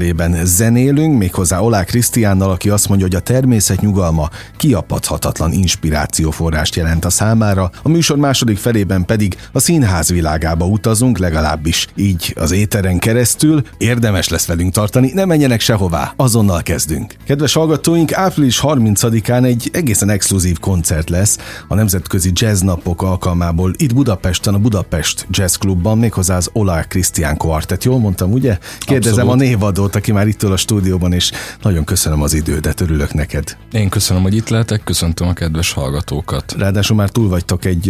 felében 0.00 0.46
zenélünk, 0.46 1.18
méghozzá 1.18 1.58
Olá 1.58 1.84
Krisztiánnal, 1.84 2.50
aki 2.50 2.68
azt 2.70 2.88
mondja, 2.88 3.06
hogy 3.06 3.16
a 3.16 3.20
természet 3.20 3.80
nyugalma 3.80 4.28
kiapadhatatlan 4.56 5.52
inspirációforrást 5.52 6.74
jelent 6.74 7.04
a 7.04 7.10
számára, 7.10 7.70
a 7.82 7.88
műsor 7.88 8.16
második 8.16 8.58
felében 8.58 9.04
pedig 9.04 9.36
a 9.52 9.58
színház 9.58 10.10
világába 10.10 10.66
utazunk, 10.66 11.18
legalábbis 11.18 11.86
így 11.96 12.34
az 12.38 12.50
éteren 12.50 12.98
keresztül. 12.98 13.62
Érdemes 13.78 14.28
lesz 14.28 14.46
velünk 14.46 14.72
tartani, 14.72 15.10
ne 15.14 15.24
menjenek 15.24 15.60
sehová, 15.60 16.12
azonnal 16.16 16.62
kezdünk. 16.62 17.14
Kedves 17.26 17.52
hallgatóink, 17.52 18.12
április 18.12 18.60
30-án 18.62 19.44
egy 19.44 19.70
egészen 19.72 20.10
exkluzív 20.10 20.58
koncert 20.58 21.10
lesz 21.10 21.38
a 21.68 21.74
Nemzetközi 21.74 22.30
Jazz 22.34 22.60
Napok 22.60 23.02
alkalmából 23.02 23.72
itt 23.76 23.94
Budapesten, 23.94 24.54
a 24.54 24.58
Budapest 24.58 25.26
Jazz 25.30 25.54
Clubban, 25.54 25.98
méghozzá 25.98 26.36
az 26.36 26.50
Olá 26.52 26.82
Krisztián 26.82 27.36
Quartet. 27.36 27.84
Jól 27.84 27.98
mondtam, 27.98 28.32
ugye? 28.32 28.58
Kérdezem 28.78 29.28
Abszolút. 29.28 29.42
a 29.42 29.44
névadót, 29.44 29.89
aki 29.94 30.12
már 30.12 30.26
itt 30.26 30.42
ül 30.42 30.52
a 30.52 30.56
stúdióban, 30.56 31.12
és 31.12 31.32
nagyon 31.62 31.84
köszönöm 31.84 32.22
az 32.22 32.34
idődet, 32.34 32.80
örülök 32.80 33.14
neked. 33.14 33.56
Én 33.72 33.88
köszönöm, 33.88 34.22
hogy 34.22 34.34
itt 34.34 34.48
lehetek, 34.48 34.84
köszöntöm 34.84 35.28
a 35.28 35.32
kedves 35.32 35.72
hallgatókat. 35.72 36.54
Ráadásul 36.58 36.96
már 36.96 37.08
túl 37.08 37.28
vagytok 37.28 37.64
egy, 37.64 37.88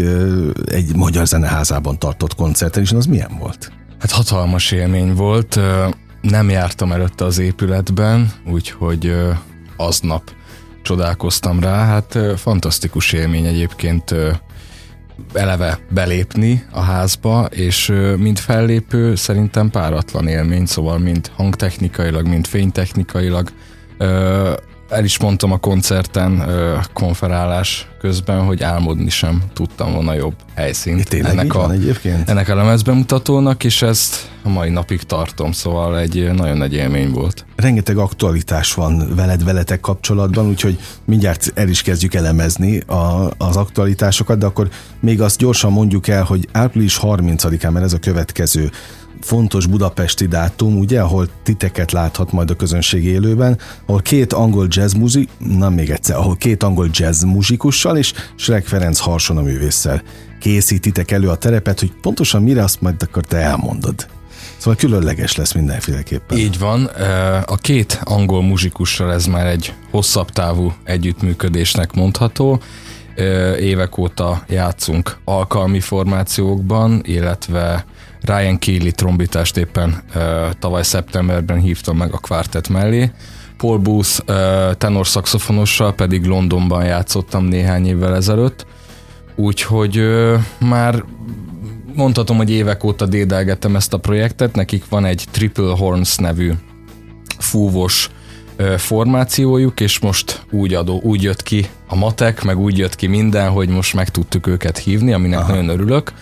egy 0.67 0.97
magyar 0.97 1.27
zeneházában 1.27 1.99
tartott 1.99 2.35
koncerten, 2.35 2.83
és 2.83 2.93
az 2.93 3.07
milyen 3.07 3.37
volt? 3.39 3.73
Hát 3.99 4.11
hatalmas 4.11 4.71
élmény 4.71 5.15
volt. 5.15 5.61
Nem 6.21 6.51
jártam 6.51 6.93
előtte 6.93 7.25
az 7.25 7.39
épületben, 7.39 8.33
úgyhogy 8.47 9.17
aznap 9.77 10.31
csodálkoztam 10.83 11.61
rá. 11.61 11.87
Hát 11.87 12.19
fantasztikus 12.37 13.13
élmény 13.13 13.47
egyébként 13.47 14.15
eleve 15.33 15.79
belépni 15.91 16.65
a 16.71 16.81
házba, 16.81 17.45
és 17.45 17.93
mint 18.17 18.39
fellépő 18.39 19.15
szerintem 19.15 19.71
páratlan 19.71 20.27
élmény, 20.29 20.67
szóval 20.67 20.99
mind 20.99 21.31
hangtechnikailag, 21.37 22.27
mind 22.27 22.47
fénytechnikailag 22.47 23.51
el 24.91 25.05
is 25.05 25.19
mondtam 25.19 25.53
a 25.53 25.57
koncerten, 25.57 26.45
konferálás 26.93 27.89
közben, 28.01 28.45
hogy 28.45 28.63
álmodni 28.63 29.11
sem 29.11 29.43
tudtam 29.53 29.93
volna 29.93 30.15
jobb 30.15 30.35
helyszínt 30.55 31.09
Tényleg 31.09 31.31
ennek, 31.33 31.55
a, 31.55 31.71
egyébként? 31.71 32.29
ennek 32.29 32.49
a 32.49 32.55
lemezbemutatónak, 32.55 33.65
és 33.65 33.83
ezt 33.83 34.31
a 34.43 34.49
mai 34.49 34.71
napig 34.71 35.03
tartom, 35.03 35.53
szóval 35.53 35.99
egy 35.99 36.31
nagyon 36.33 36.57
nagy 36.57 36.75
élmény 36.75 37.11
volt. 37.11 37.45
Rengeteg 37.57 37.97
aktualitás 37.97 38.75
van 38.75 39.15
veled, 39.15 39.45
veletek 39.45 39.81
kapcsolatban, 39.81 40.47
úgyhogy 40.47 40.79
mindjárt 41.05 41.53
el 41.55 41.69
is 41.69 41.83
kezdjük 41.83 42.15
elemezni 42.15 42.81
a, 42.81 43.31
az 43.39 43.57
aktualitásokat, 43.57 44.39
de 44.39 44.47
akkor 44.47 44.69
még 45.01 45.21
azt 45.21 45.39
gyorsan 45.39 45.73
mondjuk 45.73 46.09
el, 46.09 46.25
hogy 46.25 46.49
április 46.53 46.99
30-án, 47.03 47.73
mert 47.73 47.85
ez 47.85 47.93
a 47.93 47.99
következő 47.99 48.71
fontos 49.31 49.67
budapesti 49.67 50.27
dátum, 50.27 50.79
ugye, 50.79 51.01
ahol 51.01 51.29
titeket 51.43 51.93
láthat 51.93 52.33
majd 52.33 52.51
a 52.51 52.55
közönség 52.55 53.05
élőben, 53.05 53.59
ahol 53.87 54.01
két 54.01 54.33
angol 54.33 54.67
jazz 54.71 54.93
muzik, 54.93 55.31
na 55.39 55.69
még 55.69 55.91
egyszer, 55.91 56.17
ahol 56.17 56.37
két 56.37 56.63
angol 56.63 56.89
jazz 56.93 57.23
muzsikussal 57.23 57.97
és 57.97 58.13
Shrek 58.37 58.67
Ferenc 58.67 58.99
Harsona 58.99 59.43
művésszel 59.43 60.03
készítitek 60.41 61.11
elő 61.11 61.29
a 61.29 61.35
terepet, 61.37 61.81
hogy 61.81 61.93
pontosan 62.01 62.43
mire 62.43 62.63
azt 62.63 62.81
majd 62.81 63.03
akkor 63.03 63.25
te 63.25 63.37
elmondod. 63.37 64.07
Szóval 64.57 64.77
különleges 64.77 65.37
lesz 65.37 65.53
mindenféleképpen. 65.53 66.39
Így 66.39 66.59
van. 66.59 66.85
A 67.45 67.57
két 67.57 68.01
angol 68.05 68.43
muzsikussal 68.43 69.13
ez 69.13 69.27
már 69.27 69.47
egy 69.47 69.75
hosszabb 69.91 70.31
távú 70.31 70.73
együttműködésnek 70.85 71.93
mondható. 71.93 72.61
Évek 73.59 73.99
óta 73.99 74.45
játszunk 74.49 75.17
alkalmi 75.25 75.81
formációkban, 75.81 77.01
illetve 77.05 77.85
Ryan 78.23 78.59
Keeley 78.59 78.91
trombitást 78.91 79.57
éppen 79.57 80.03
uh, 80.15 80.23
tavaly 80.59 80.83
szeptemberben 80.83 81.61
hívtam 81.61 81.97
meg 81.97 82.13
a 82.13 82.19
kvártet 82.19 82.69
mellé. 82.69 83.11
Paul 83.57 83.79
Booth 83.79 84.21
uh, 84.29 84.75
tenor 84.75 85.07
szaxofonossal 85.07 85.95
pedig 85.95 86.25
Londonban 86.25 86.85
játszottam 86.85 87.45
néhány 87.45 87.87
évvel 87.87 88.15
ezelőtt, 88.15 88.67
úgyhogy 89.37 89.99
uh, 89.99 90.41
már 90.59 91.05
mondhatom, 91.95 92.37
hogy 92.37 92.51
évek 92.51 92.85
óta 92.85 93.07
dédelgettem 93.07 93.77
ezt 93.77 93.93
a 93.93 93.99
projektet, 93.99 94.55
nekik 94.55 94.89
van 94.89 95.05
egy 95.05 95.25
Triple 95.31 95.77
Horns 95.77 96.17
nevű 96.17 96.53
fúvos 97.39 98.11
formációjuk, 98.77 99.81
és 99.81 99.99
most 99.99 100.43
úgy, 100.51 100.75
adó, 100.75 101.01
úgy 101.03 101.23
jött 101.23 101.43
ki 101.43 101.67
a 101.87 101.97
matek, 101.97 102.43
meg 102.43 102.59
úgy 102.59 102.79
jött 102.79 102.97
ki 102.97 103.07
minden, 103.07 103.51
hogy 103.51 103.69
most 103.69 103.95
meg 103.95 104.09
tudtuk 104.09 104.47
őket 104.47 104.79
hívni, 104.79 105.13
aminek 105.13 105.39
Aha. 105.39 105.49
nagyon 105.49 105.69
örülök. 105.69 106.13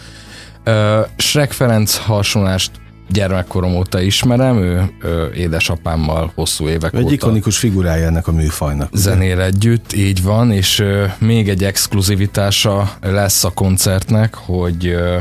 Uh, 0.69 1.06
Shrek 1.17 1.53
Ferenc 1.53 1.97
harsonást 1.97 2.71
gyermekkorom 3.11 3.75
óta 3.77 4.01
ismerem, 4.01 4.56
ő, 4.56 4.91
ő 5.03 5.33
édesapámmal 5.34 6.33
hosszú 6.34 6.69
évek 6.69 6.93
egy 6.93 6.99
óta. 6.99 7.09
Egy 7.09 7.12
ikonikus 7.12 7.59
figurája 7.59 8.06
ennek 8.06 8.27
a 8.27 8.33
műfajnak. 8.33 8.91
Zenél 8.93 9.41
együtt, 9.41 9.93
így 9.93 10.23
van, 10.23 10.53
és 10.53 10.79
ö, 10.79 11.05
még 11.19 11.49
egy 11.49 11.65
exkluzivitása 11.65 12.91
lesz 13.01 13.45
a 13.45 13.51
koncertnek, 13.51 14.34
hogy 14.34 14.87
ö, 14.87 15.19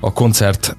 a 0.00 0.12
koncert 0.12 0.76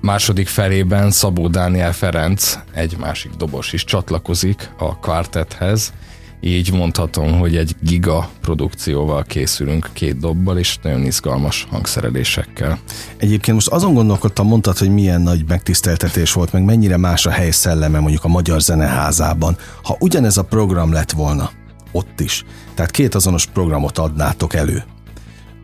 második 0.00 0.48
felében 0.48 1.10
Szabó 1.10 1.48
Dániel 1.48 1.92
Ferenc, 1.92 2.58
egy 2.72 2.96
másik 2.98 3.30
dobos 3.30 3.72
is 3.72 3.84
csatlakozik 3.84 4.70
a 4.78 4.98
kvartethez, 4.98 5.92
így 6.40 6.72
mondhatom, 6.72 7.38
hogy 7.38 7.56
egy 7.56 7.76
giga 7.80 8.30
produkcióval 8.40 9.22
készülünk 9.22 9.90
két 9.92 10.18
dobbal, 10.18 10.58
és 10.58 10.78
nagyon 10.82 11.04
izgalmas 11.04 11.66
hangszerelésekkel. 11.70 12.78
Egyébként 13.16 13.54
most 13.54 13.68
azon 13.68 13.94
gondolkodtam, 13.94 14.46
mondtad, 14.46 14.78
hogy 14.78 14.90
milyen 14.90 15.20
nagy 15.20 15.44
megtiszteltetés 15.48 16.32
volt, 16.32 16.52
meg 16.52 16.64
mennyire 16.64 16.96
más 16.96 17.26
a 17.26 17.30
hely 17.30 17.50
szelleme 17.50 18.00
mondjuk 18.00 18.24
a 18.24 18.28
Magyar 18.28 18.60
Zeneházában. 18.60 19.56
Ha 19.82 19.96
ugyanez 20.00 20.36
a 20.36 20.44
program 20.44 20.92
lett 20.92 21.10
volna, 21.10 21.50
ott 21.92 22.20
is, 22.20 22.44
tehát 22.74 22.90
két 22.90 23.14
azonos 23.14 23.46
programot 23.46 23.98
adnátok 23.98 24.54
elő, 24.54 24.84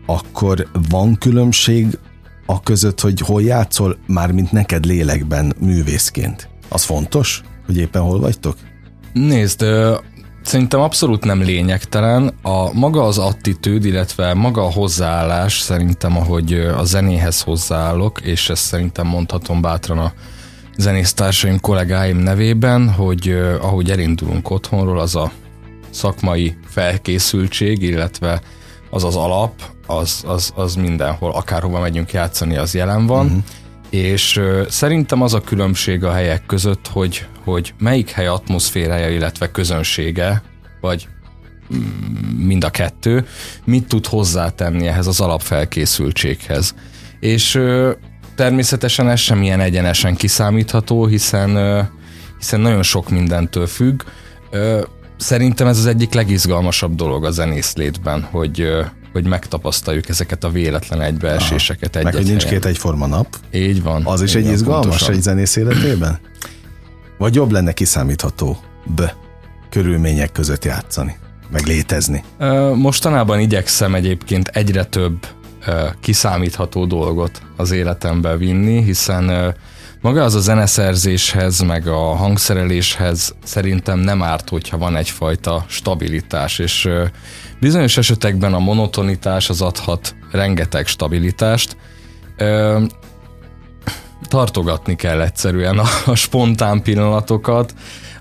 akkor 0.05 0.67
van 0.89 1.15
különbség 1.15 1.97
a 2.45 2.61
között, 2.61 3.01
hogy 3.01 3.19
hol 3.19 3.41
játszol, 3.41 3.97
mármint 4.07 4.51
neked 4.51 4.85
lélekben 4.85 5.53
művészként? 5.59 6.49
Az 6.69 6.83
fontos, 6.83 7.41
hogy 7.65 7.77
éppen 7.77 8.01
hol 8.01 8.19
vagytok? 8.19 8.55
Nézd, 9.13 9.65
Szerintem 10.47 10.81
abszolút 10.81 11.23
nem 11.23 11.41
lényegtelen. 11.41 12.33
A 12.41 12.73
maga 12.73 13.03
az 13.03 13.17
attitűd, 13.17 13.85
illetve 13.85 14.33
maga 14.33 14.63
a 14.65 14.71
hozzáállás 14.71 15.59
szerintem, 15.59 16.17
ahogy 16.17 16.53
a 16.53 16.83
zenéhez 16.83 17.41
hozzáállok, 17.41 18.21
és 18.21 18.49
ezt 18.49 18.63
szerintem 18.63 19.07
mondhatom 19.07 19.61
bátran 19.61 19.97
a 19.97 20.13
zenésztársaim, 20.77 21.59
kollégáim 21.59 22.17
nevében, 22.17 22.89
hogy 22.89 23.29
ahogy 23.61 23.91
elindulunk 23.91 24.49
otthonról, 24.49 24.99
az 24.99 25.15
a 25.15 25.31
szakmai 25.89 26.57
felkészültség, 26.67 27.81
illetve 27.81 28.41
az 28.89 29.03
az 29.03 29.15
alap, 29.15 29.61
az, 29.87 30.23
az, 30.27 30.51
az 30.55 30.75
mindenhol, 30.75 31.31
akárhova 31.31 31.79
megyünk 31.79 32.11
játszani, 32.11 32.57
az 32.57 32.73
jelen 32.73 33.05
van. 33.05 33.25
Uh-huh. 33.25 33.43
És 33.89 34.41
szerintem 34.69 35.21
az 35.21 35.33
a 35.33 35.41
különbség 35.41 36.03
a 36.03 36.11
helyek 36.11 36.45
között, 36.45 36.87
hogy, 36.87 37.25
hogy 37.43 37.73
melyik 37.79 38.09
hely 38.09 38.27
atmoszférája, 38.27 39.09
illetve 39.09 39.51
közönsége, 39.51 40.41
vagy 40.81 41.07
mind 42.37 42.63
a 42.63 42.69
kettő, 42.69 43.25
mit 43.63 43.87
tud 43.87 44.05
hozzátenni 44.05 44.87
ehhez 44.87 45.07
az 45.07 45.19
alapfelkészültséghez. 45.19 46.75
És 47.19 47.61
természetesen 48.35 49.09
ez 49.09 49.19
sem 49.19 49.43
ilyen 49.43 49.59
egyenesen 49.59 50.15
kiszámítható, 50.15 51.05
hiszen, 51.05 51.49
hiszen 52.37 52.59
nagyon 52.59 52.83
sok 52.83 53.09
mindentől 53.09 53.67
függ. 53.67 54.03
Szerintem 55.17 55.67
ez 55.67 55.77
az 55.77 55.85
egyik 55.85 56.13
legizgalmasabb 56.13 56.95
dolog 56.95 57.25
a 57.25 57.31
zenészlétben, 57.31 58.21
hogy, 58.23 58.67
hogy 59.11 59.27
megtapasztaljuk 59.27 60.09
ezeket 60.09 60.43
a 60.43 60.49
véletlen 60.49 61.01
egybeeséseket 61.01 61.95
egy 61.95 62.03
Meg 62.03 62.13
hogy 62.13 62.25
nincs 62.25 62.45
két 62.45 62.65
egyforma 62.65 63.07
nap. 63.07 63.27
Így 63.51 63.83
van. 63.83 64.05
Az 64.05 64.21
is 64.21 64.35
egy 64.35 64.47
izgalmas 64.47 64.85
pontosan. 64.85 65.13
egy 65.13 65.21
zenész 65.21 65.55
életében? 65.55 66.19
Vagy 67.17 67.35
jobb 67.35 67.51
lenne 67.51 67.71
kiszámítható 67.71 68.57
b 68.95 69.01
körülmények 69.69 70.31
között 70.31 70.65
játszani, 70.65 71.15
meg 71.51 71.65
létezni? 71.65 72.23
Mostanában 72.75 73.39
igyekszem 73.39 73.95
egyébként 73.95 74.47
egyre 74.47 74.83
több 74.83 75.27
kiszámítható 76.01 76.85
dolgot 76.85 77.41
az 77.55 77.71
életembe 77.71 78.37
vinni, 78.37 78.83
hiszen 78.83 79.55
maga 80.01 80.23
az 80.23 80.35
a 80.35 80.39
zeneszerzéshez, 80.39 81.59
meg 81.59 81.87
a 81.87 82.15
hangszereléshez 82.15 83.35
szerintem 83.43 83.99
nem 83.99 84.23
árt, 84.23 84.49
hogyha 84.49 84.77
van 84.77 84.95
egyfajta 84.95 85.65
stabilitás, 85.67 86.59
és 86.59 86.89
bizonyos 87.59 87.97
esetekben 87.97 88.53
a 88.53 88.59
monotonitás 88.59 89.49
az 89.49 89.61
adhat 89.61 90.15
rengeteg 90.31 90.87
stabilitást. 90.87 91.77
Tartogatni 94.27 94.95
kell 94.95 95.21
egyszerűen 95.21 95.79
a, 95.79 96.15
spontán 96.15 96.81
pillanatokat 96.81 97.73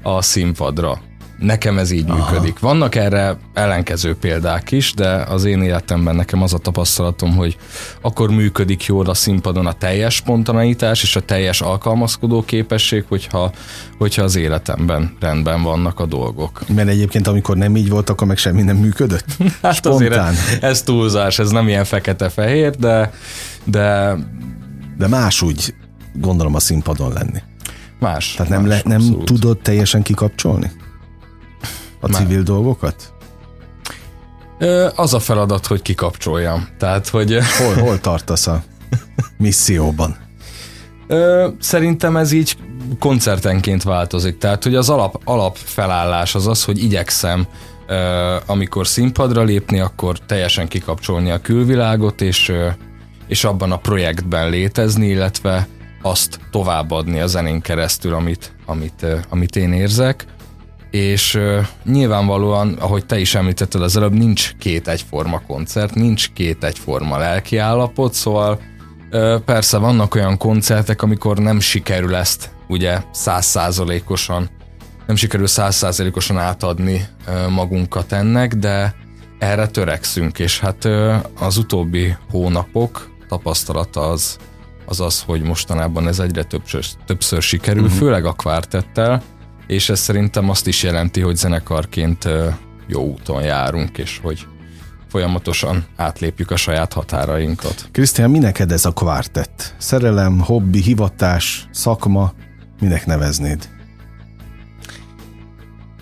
a 0.02 0.22
színpadra. 0.22 1.00
Nekem 1.38 1.78
ez 1.78 1.90
így 1.90 2.10
Aha. 2.10 2.30
működik. 2.30 2.58
Vannak 2.58 2.94
erre 2.94 3.38
ellenkező 3.54 4.14
példák 4.14 4.70
is, 4.70 4.94
de 4.94 5.08
az 5.08 5.44
én 5.44 5.62
életemben 5.62 6.16
nekem 6.16 6.42
az 6.42 6.54
a 6.54 6.58
tapasztalatom, 6.58 7.36
hogy 7.36 7.56
akkor 8.00 8.30
működik 8.30 8.84
jól 8.84 9.06
a 9.06 9.14
színpadon 9.14 9.66
a 9.66 9.72
teljes 9.72 10.14
spontaneitás 10.14 11.02
és 11.02 11.16
a 11.16 11.20
teljes 11.20 11.60
alkalmazkodó 11.60 12.42
képesség, 12.42 13.04
hogyha, 13.08 13.52
hogyha 13.98 14.22
az 14.22 14.36
életemben 14.36 15.16
rendben 15.20 15.62
vannak 15.62 16.00
a 16.00 16.06
dolgok. 16.06 16.60
Mert 16.74 16.88
egyébként 16.88 17.26
amikor 17.26 17.56
nem 17.56 17.76
így 17.76 17.88
volt, 17.88 18.10
akkor 18.10 18.26
meg 18.26 18.36
semmi 18.36 18.62
nem 18.62 18.76
működött? 18.76 19.26
hát 19.62 19.74
Spontán. 19.74 20.28
azért 20.28 20.62
ez 20.62 20.82
túlzás, 20.82 21.38
ez 21.38 21.50
nem 21.50 21.68
ilyen 21.68 21.84
fekete-fehér, 21.84 22.70
de, 22.70 23.12
de... 23.64 24.16
De 24.98 25.08
más 25.08 25.42
úgy 25.42 25.74
gondolom 26.14 26.54
a 26.54 26.60
színpadon 26.60 27.12
lenni. 27.12 27.42
Más. 27.98 28.34
Tehát 28.34 28.52
nem, 28.52 28.62
más, 28.62 28.82
le, 28.84 28.96
nem 28.96 29.24
tudod 29.24 29.58
teljesen 29.58 30.02
kikapcsolni? 30.02 30.70
A 32.06 32.12
Már. 32.12 32.22
civil 32.22 32.42
dolgokat? 32.42 33.12
Az 34.94 35.14
a 35.14 35.18
feladat, 35.18 35.66
hogy 35.66 35.82
kikapcsoljam. 35.82 36.68
Tehát, 36.78 37.08
hogy... 37.08 37.38
Hol, 37.58 37.74
hol 37.74 38.00
tartasz 38.00 38.46
a 38.46 38.62
misszióban? 39.38 40.16
Szerintem 41.58 42.16
ez 42.16 42.32
így 42.32 42.56
koncertenként 42.98 43.82
változik. 43.82 44.38
Tehát, 44.38 44.62
hogy 44.62 44.74
az 44.74 44.90
alap, 44.90 45.20
alap 45.24 45.56
felállás 45.56 46.34
az 46.34 46.46
az, 46.46 46.64
hogy 46.64 46.82
igyekszem, 46.82 47.46
amikor 48.46 48.86
színpadra 48.86 49.42
lépni, 49.42 49.80
akkor 49.80 50.18
teljesen 50.18 50.68
kikapcsolni 50.68 51.30
a 51.30 51.40
külvilágot, 51.40 52.20
és, 52.20 52.52
és 53.26 53.44
abban 53.44 53.72
a 53.72 53.78
projektben 53.78 54.50
létezni, 54.50 55.06
illetve 55.06 55.68
azt 56.02 56.40
továbbadni 56.50 57.20
a 57.20 57.26
zenén 57.26 57.60
keresztül, 57.60 58.14
amit, 58.14 58.52
amit, 58.66 59.06
amit 59.28 59.56
én 59.56 59.72
érzek 59.72 60.26
és 60.90 61.34
uh, 61.34 61.66
nyilvánvalóan, 61.84 62.72
ahogy 62.72 63.06
te 63.06 63.18
is 63.18 63.34
említetted 63.34 63.82
az 63.82 63.96
előbb, 63.96 64.12
nincs 64.12 64.54
két 64.58 64.88
egyforma 64.88 65.42
koncert, 65.46 65.94
nincs 65.94 66.30
két 66.32 66.64
egyforma 66.64 67.18
lelkiállapot, 67.18 68.14
szóval 68.14 68.60
uh, 69.10 69.40
persze 69.40 69.78
vannak 69.78 70.14
olyan 70.14 70.36
koncertek, 70.36 71.02
amikor 71.02 71.38
nem 71.38 71.60
sikerül 71.60 72.14
ezt 72.14 72.50
ugye 72.68 73.02
százszázalékosan, 73.12 74.50
nem 75.06 75.16
sikerül 75.16 75.46
százszázalékosan 75.46 76.38
átadni 76.38 77.06
uh, 77.28 77.50
magunkat 77.50 78.12
ennek, 78.12 78.54
de 78.54 78.94
erre 79.38 79.66
törekszünk, 79.66 80.38
és 80.38 80.60
hát 80.60 80.84
uh, 80.84 81.14
az 81.40 81.56
utóbbi 81.56 82.16
hónapok 82.30 83.14
tapasztalata 83.28 84.00
az, 84.00 84.36
az 84.86 85.00
az, 85.00 85.22
hogy 85.22 85.42
mostanában 85.42 86.08
ez 86.08 86.18
egyre 86.18 86.42
többször, 86.42 86.84
többször 87.06 87.42
sikerül, 87.42 87.82
uh-huh. 87.82 87.98
főleg 87.98 88.24
a 88.24 88.32
kvártettel, 88.32 89.22
és 89.66 89.88
ez 89.88 90.00
szerintem 90.00 90.50
azt 90.50 90.66
is 90.66 90.82
jelenti, 90.82 91.20
hogy 91.20 91.36
zenekarként 91.36 92.28
jó 92.86 93.02
úton 93.02 93.42
járunk, 93.42 93.98
és 93.98 94.20
hogy 94.22 94.46
folyamatosan 95.08 95.84
átlépjük 95.96 96.50
a 96.50 96.56
saját 96.56 96.92
határainkat. 96.92 97.88
Krisztián, 97.92 98.30
mi 98.30 98.38
neked 98.38 98.72
ez 98.72 98.84
a 98.84 98.92
kvártett? 98.92 99.74
Szerelem, 99.78 100.40
hobbi, 100.40 100.80
hivatás, 100.80 101.68
szakma, 101.70 102.32
minek 102.80 103.06
neveznéd? 103.06 103.68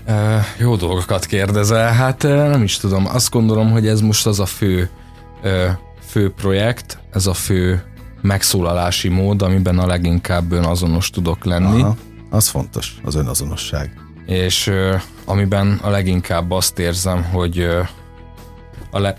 E, 0.05 0.45
jó 0.59 0.77
dolgokat 0.77 1.27
kérdezel, 1.27 1.93
hát 1.93 2.23
nem 2.23 2.63
is 2.63 2.77
tudom. 2.77 3.07
Azt 3.07 3.31
gondolom, 3.31 3.71
hogy 3.71 3.87
ez 3.87 4.01
most 4.01 4.27
az 4.27 4.41
a 4.41 4.47
fő, 4.47 4.91
fő 6.07 6.31
projekt, 6.31 6.99
ez 7.13 7.27
a 7.27 7.35
fő 7.35 7.83
megszólalási 8.21 9.09
mód, 9.09 9.43
amiben 9.43 9.79
a 9.79 9.87
leginkább 9.87 10.53
önazonos 10.53 11.11
tudok 11.11 11.45
lenni. 11.45 11.83
Aha 11.83 11.97
az 12.35 12.49
fontos, 12.49 12.97
az 13.05 13.15
önazonosság. 13.15 13.91
És 14.27 14.67
ö, 14.67 14.97
amiben 15.25 15.79
a 15.83 15.89
leginkább 15.89 16.51
azt 16.51 16.79
érzem, 16.79 17.25
hogy 17.25 17.59
ö, 17.59 17.83
a, 18.91 18.99
le, 18.99 19.17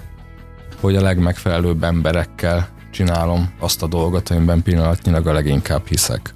hogy 0.79 0.95
a 0.95 1.01
legmegfelelőbb 1.01 1.83
emberekkel 1.83 2.69
csinálom 2.91 3.53
azt 3.59 3.83
a 3.83 3.87
dolgot, 3.87 4.29
amiben 4.29 4.63
pillanatnyilag 4.63 5.27
a 5.27 5.33
leginkább 5.33 5.87
hiszek. 5.87 6.33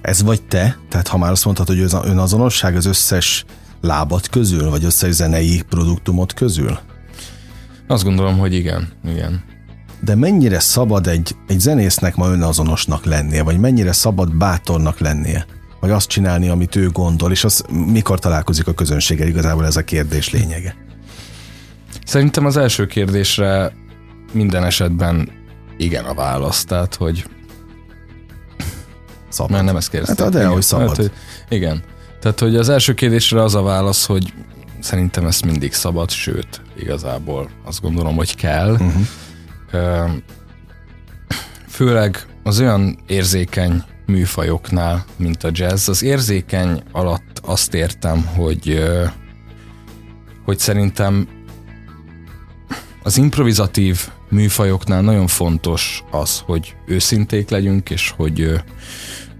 Ez 0.00 0.22
vagy 0.22 0.42
te? 0.42 0.78
Tehát 0.88 1.08
ha 1.08 1.18
már 1.18 1.30
azt 1.30 1.44
mondtad, 1.44 1.66
hogy 1.66 1.80
önazonosság 2.04 2.76
az 2.76 2.86
összes 2.86 3.44
lábat 3.80 4.28
közül, 4.28 4.70
vagy 4.70 4.84
összes 4.84 5.12
zenei 5.12 5.62
produktumot 5.68 6.34
közül? 6.34 6.78
Azt 7.86 8.04
gondolom, 8.04 8.38
hogy 8.38 8.54
igen, 8.54 8.88
igen. 9.04 9.44
De 10.00 10.14
mennyire 10.14 10.58
szabad 10.58 11.06
egy, 11.06 11.36
egy 11.46 11.60
zenésznek 11.60 12.16
ma 12.16 12.28
önazonosnak 12.28 13.04
lennie, 13.04 13.42
vagy 13.42 13.58
mennyire 13.58 13.92
szabad 13.92 14.36
bátornak 14.36 14.98
lennie? 14.98 15.46
Vagy 15.86 15.94
azt 15.94 16.08
csinálni, 16.08 16.48
amit 16.48 16.76
ő 16.76 16.88
gondol, 16.90 17.30
és 17.30 17.44
az 17.44 17.64
mikor 17.68 18.18
találkozik 18.18 18.66
a 18.66 18.74
közönséggel, 18.74 19.26
igazából 19.26 19.66
ez 19.66 19.76
a 19.76 19.84
kérdés 19.84 20.30
lényege. 20.30 20.76
Szerintem 22.04 22.46
az 22.46 22.56
első 22.56 22.86
kérdésre 22.86 23.72
minden 24.32 24.64
esetben 24.64 25.30
igen 25.76 26.04
a 26.04 26.14
válasz, 26.14 26.64
tehát 26.64 26.94
hogy 26.94 27.24
szabad. 29.28 29.50
Mert 29.50 29.64
nem 29.64 29.76
ezt 29.76 29.90
kérdeztem. 29.90 30.24
Hát 30.24 30.32
de, 30.34 30.38
igen, 30.40 30.52
hogy 30.52 30.62
szabad. 30.62 30.88
Hát, 30.88 30.96
hogy, 30.96 31.12
igen. 31.48 31.82
Tehát, 32.20 32.40
hogy 32.40 32.56
az 32.56 32.68
első 32.68 32.94
kérdésre 32.94 33.42
az 33.42 33.54
a 33.54 33.62
válasz, 33.62 34.06
hogy 34.06 34.32
szerintem 34.80 35.26
ez 35.26 35.40
mindig 35.40 35.72
szabad, 35.72 36.10
sőt, 36.10 36.62
igazából 36.78 37.48
azt 37.64 37.80
gondolom, 37.80 38.16
hogy 38.16 38.34
kell. 38.34 38.70
Uh-huh. 38.70 40.10
Főleg 41.68 42.26
az 42.42 42.60
olyan 42.60 42.98
érzékeny 43.06 43.84
műfajoknál, 44.06 45.04
mint 45.16 45.44
a 45.44 45.50
jazz. 45.52 45.88
Az 45.88 46.02
érzékeny 46.02 46.82
alatt 46.92 47.40
azt 47.42 47.74
értem, 47.74 48.26
hogy, 48.26 48.84
hogy 50.44 50.58
szerintem 50.58 51.28
az 53.02 53.16
improvizatív 53.16 54.08
műfajoknál 54.28 55.02
nagyon 55.02 55.26
fontos 55.26 56.04
az, 56.10 56.38
hogy 56.38 56.74
őszinték 56.86 57.48
legyünk, 57.48 57.90
és 57.90 58.12
hogy 58.16 58.62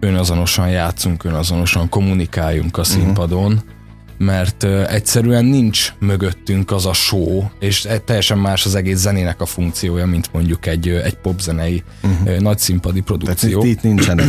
önazonosan 0.00 0.70
játszunk, 0.70 1.24
önazonosan 1.24 1.88
kommunikáljunk 1.88 2.76
a 2.76 2.80
mhm. 2.80 2.90
színpadon. 2.90 3.52
Uh-huh 3.52 3.74
mert 4.18 4.64
egyszerűen 4.88 5.44
nincs 5.44 5.94
mögöttünk 5.98 6.70
az 6.70 6.86
a 6.86 6.93
show, 6.93 7.43
és 7.58 7.84
e, 7.84 7.98
teljesen 7.98 8.38
más 8.38 8.64
az 8.64 8.74
egész 8.74 8.98
zenének 8.98 9.41
a 9.41 9.46
funkciója, 9.46 10.06
mint 10.06 10.32
mondjuk 10.32 10.67
egy, 10.67 10.88
egy 10.88 11.14
popzenei 11.14 11.82
uh-huh. 12.02 12.38
nagy 12.38 12.58
színpadi 12.58 13.00
produkció. 13.00 13.60
Tehát 13.60 13.74
itt 13.74 13.82
nincsenek 13.82 14.26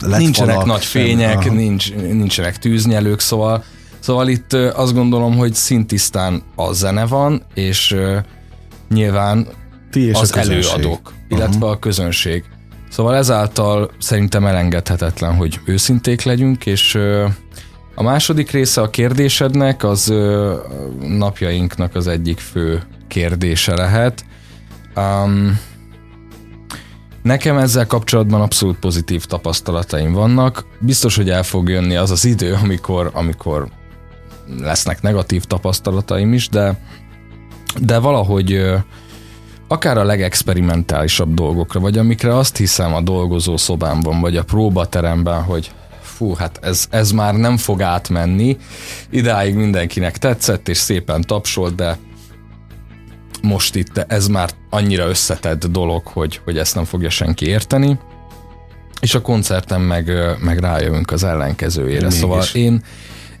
Nincsenek 0.18 0.64
nagy 0.64 0.84
fények, 0.84 1.42
sem, 1.42 1.54
nincs, 1.54 1.94
nincsenek 1.94 2.58
tűznyelők, 2.58 3.20
szóval, 3.20 3.64
szóval 3.98 4.28
itt 4.28 4.52
azt 4.52 4.94
gondolom, 4.94 5.36
hogy 5.36 5.54
szintisztán 5.54 6.42
a 6.54 6.72
zene 6.72 7.06
van, 7.06 7.42
és 7.54 7.96
nyilván 8.88 9.46
Ti 9.90 10.00
és 10.00 10.20
az 10.20 10.36
előadók, 10.36 11.12
illetve 11.28 11.56
uh-huh. 11.56 11.70
a 11.70 11.78
közönség. 11.78 12.44
Szóval 12.90 13.16
ezáltal 13.16 13.90
szerintem 13.98 14.46
elengedhetetlen, 14.46 15.34
hogy 15.34 15.60
őszinték 15.64 16.22
legyünk, 16.22 16.66
és 16.66 16.98
a 18.00 18.02
második 18.02 18.50
része 18.50 18.80
a 18.80 18.90
kérdésednek 18.90 19.84
az 19.84 20.14
napjainknak 21.00 21.94
az 21.94 22.06
egyik 22.06 22.38
fő 22.38 22.82
kérdése 23.08 23.74
lehet. 23.74 24.24
Um, 24.96 25.58
nekem 27.22 27.58
ezzel 27.58 27.86
kapcsolatban 27.86 28.40
abszolút 28.40 28.78
pozitív 28.78 29.24
tapasztalataim 29.24 30.12
vannak. 30.12 30.64
Biztos, 30.78 31.16
hogy 31.16 31.30
el 31.30 31.42
fog 31.42 31.68
jönni 31.68 31.96
az 31.96 32.10
az 32.10 32.24
idő, 32.24 32.58
amikor, 32.62 33.10
amikor 33.12 33.68
lesznek 34.60 35.02
negatív 35.02 35.44
tapasztalataim 35.44 36.32
is, 36.32 36.48
de, 36.48 36.80
de 37.80 37.98
valahogy 37.98 38.62
akár 39.68 39.98
a 39.98 40.04
legexperimentálisabb 40.04 41.34
dolgokra, 41.34 41.80
vagy 41.80 41.98
amikre 41.98 42.36
azt 42.36 42.56
hiszem 42.56 42.94
a 42.94 43.00
dolgozó 43.00 43.56
szobámban, 43.56 44.20
vagy 44.20 44.36
a 44.36 44.44
próbateremben, 44.44 45.42
hogy 45.42 45.70
fú, 46.20 46.34
hát 46.34 46.58
ez, 46.62 46.86
ez 46.90 47.10
már 47.10 47.34
nem 47.34 47.56
fog 47.56 47.82
átmenni. 47.82 48.56
Idáig 49.10 49.54
mindenkinek 49.54 50.18
tetszett, 50.18 50.68
és 50.68 50.76
szépen 50.76 51.20
tapsolt, 51.20 51.74
de 51.74 51.98
most 53.42 53.74
itt 53.74 53.98
ez 53.98 54.26
már 54.26 54.50
annyira 54.70 55.08
összetett 55.08 55.66
dolog, 55.66 56.06
hogy, 56.06 56.40
hogy 56.44 56.58
ezt 56.58 56.74
nem 56.74 56.84
fogja 56.84 57.10
senki 57.10 57.46
érteni. 57.46 57.98
És 59.00 59.14
a 59.14 59.20
koncerten 59.20 59.80
meg, 59.80 60.12
meg 60.40 60.58
rájövünk 60.58 61.10
az 61.10 61.24
ellenkezőjére. 61.24 62.02
Mégis. 62.06 62.18
Szóval 62.18 62.44
én, 62.52 62.82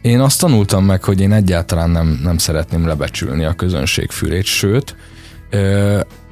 én 0.00 0.20
azt 0.20 0.40
tanultam 0.40 0.84
meg, 0.84 1.04
hogy 1.04 1.20
én 1.20 1.32
egyáltalán 1.32 1.90
nem, 1.90 2.20
nem 2.22 2.38
szeretném 2.38 2.86
lebecsülni 2.86 3.44
a 3.44 3.52
közönség 3.52 4.10
fülét, 4.10 4.44
sőt, 4.44 4.96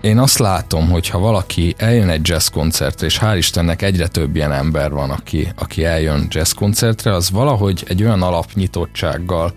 én 0.00 0.18
azt 0.18 0.38
látom, 0.38 0.90
hogy 0.90 1.08
ha 1.08 1.18
valaki 1.18 1.74
eljön 1.76 2.08
egy 2.08 2.28
jazz 2.28 2.46
koncertre, 2.46 3.06
és 3.06 3.18
hál' 3.22 3.34
Istennek 3.36 3.82
egyre 3.82 4.06
több 4.06 4.36
ilyen 4.36 4.52
ember 4.52 4.90
van, 4.90 5.10
aki, 5.10 5.52
aki 5.56 5.84
eljön 5.84 6.26
jazz 6.28 6.52
koncertre, 6.52 7.14
az 7.14 7.30
valahogy 7.30 7.84
egy 7.88 8.02
olyan 8.02 8.22
alapnyitottsággal 8.22 9.52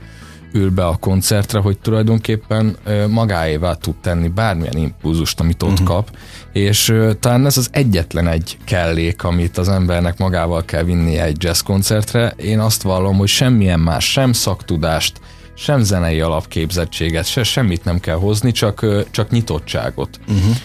ül 0.53 0.69
be 0.69 0.85
a 0.85 0.95
koncertre, 0.95 1.59
hogy 1.59 1.77
tulajdonképpen 1.77 2.77
magáévá 3.09 3.73
tud 3.73 3.95
tenni 3.95 4.27
bármilyen 4.27 4.77
impulzust, 4.77 5.39
amit 5.39 5.63
ott 5.63 5.71
uh-huh. 5.71 5.87
kap, 5.87 6.17
és 6.53 6.93
talán 7.19 7.45
ez 7.45 7.57
az 7.57 7.69
egyetlen 7.71 8.27
egy 8.27 8.57
kellék, 8.65 9.23
amit 9.23 9.57
az 9.57 9.69
embernek 9.69 10.17
magával 10.17 10.65
kell 10.65 10.83
vinnie 10.83 11.23
egy 11.23 11.43
jazz 11.43 11.59
koncertre. 11.59 12.33
Én 12.37 12.59
azt 12.59 12.81
vallom, 12.81 13.17
hogy 13.17 13.27
semmilyen 13.27 13.79
más, 13.79 14.11
sem 14.11 14.33
szaktudást, 14.33 15.19
sem 15.55 15.81
zenei 15.81 16.21
alapképzettséget, 16.21 17.25
se 17.25 17.43
semmit 17.43 17.83
nem 17.83 17.99
kell 17.99 18.15
hozni, 18.15 18.51
csak, 18.51 18.85
csak 19.11 19.29
nyitottságot. 19.29 20.19
Uh-huh. 20.27 20.55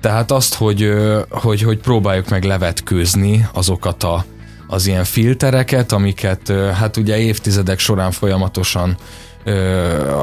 Tehát 0.00 0.30
azt, 0.30 0.54
hogy, 0.54 0.92
hogy, 1.30 1.62
hogy 1.62 1.78
próbáljuk 1.78 2.28
meg 2.28 2.44
levetkőzni 2.44 3.48
azokat 3.52 4.02
a, 4.02 4.24
az 4.66 4.86
ilyen 4.86 5.04
filtereket, 5.04 5.92
amiket 5.92 6.52
hát 6.74 6.96
ugye 6.96 7.18
évtizedek 7.18 7.78
során 7.78 8.10
folyamatosan 8.10 8.96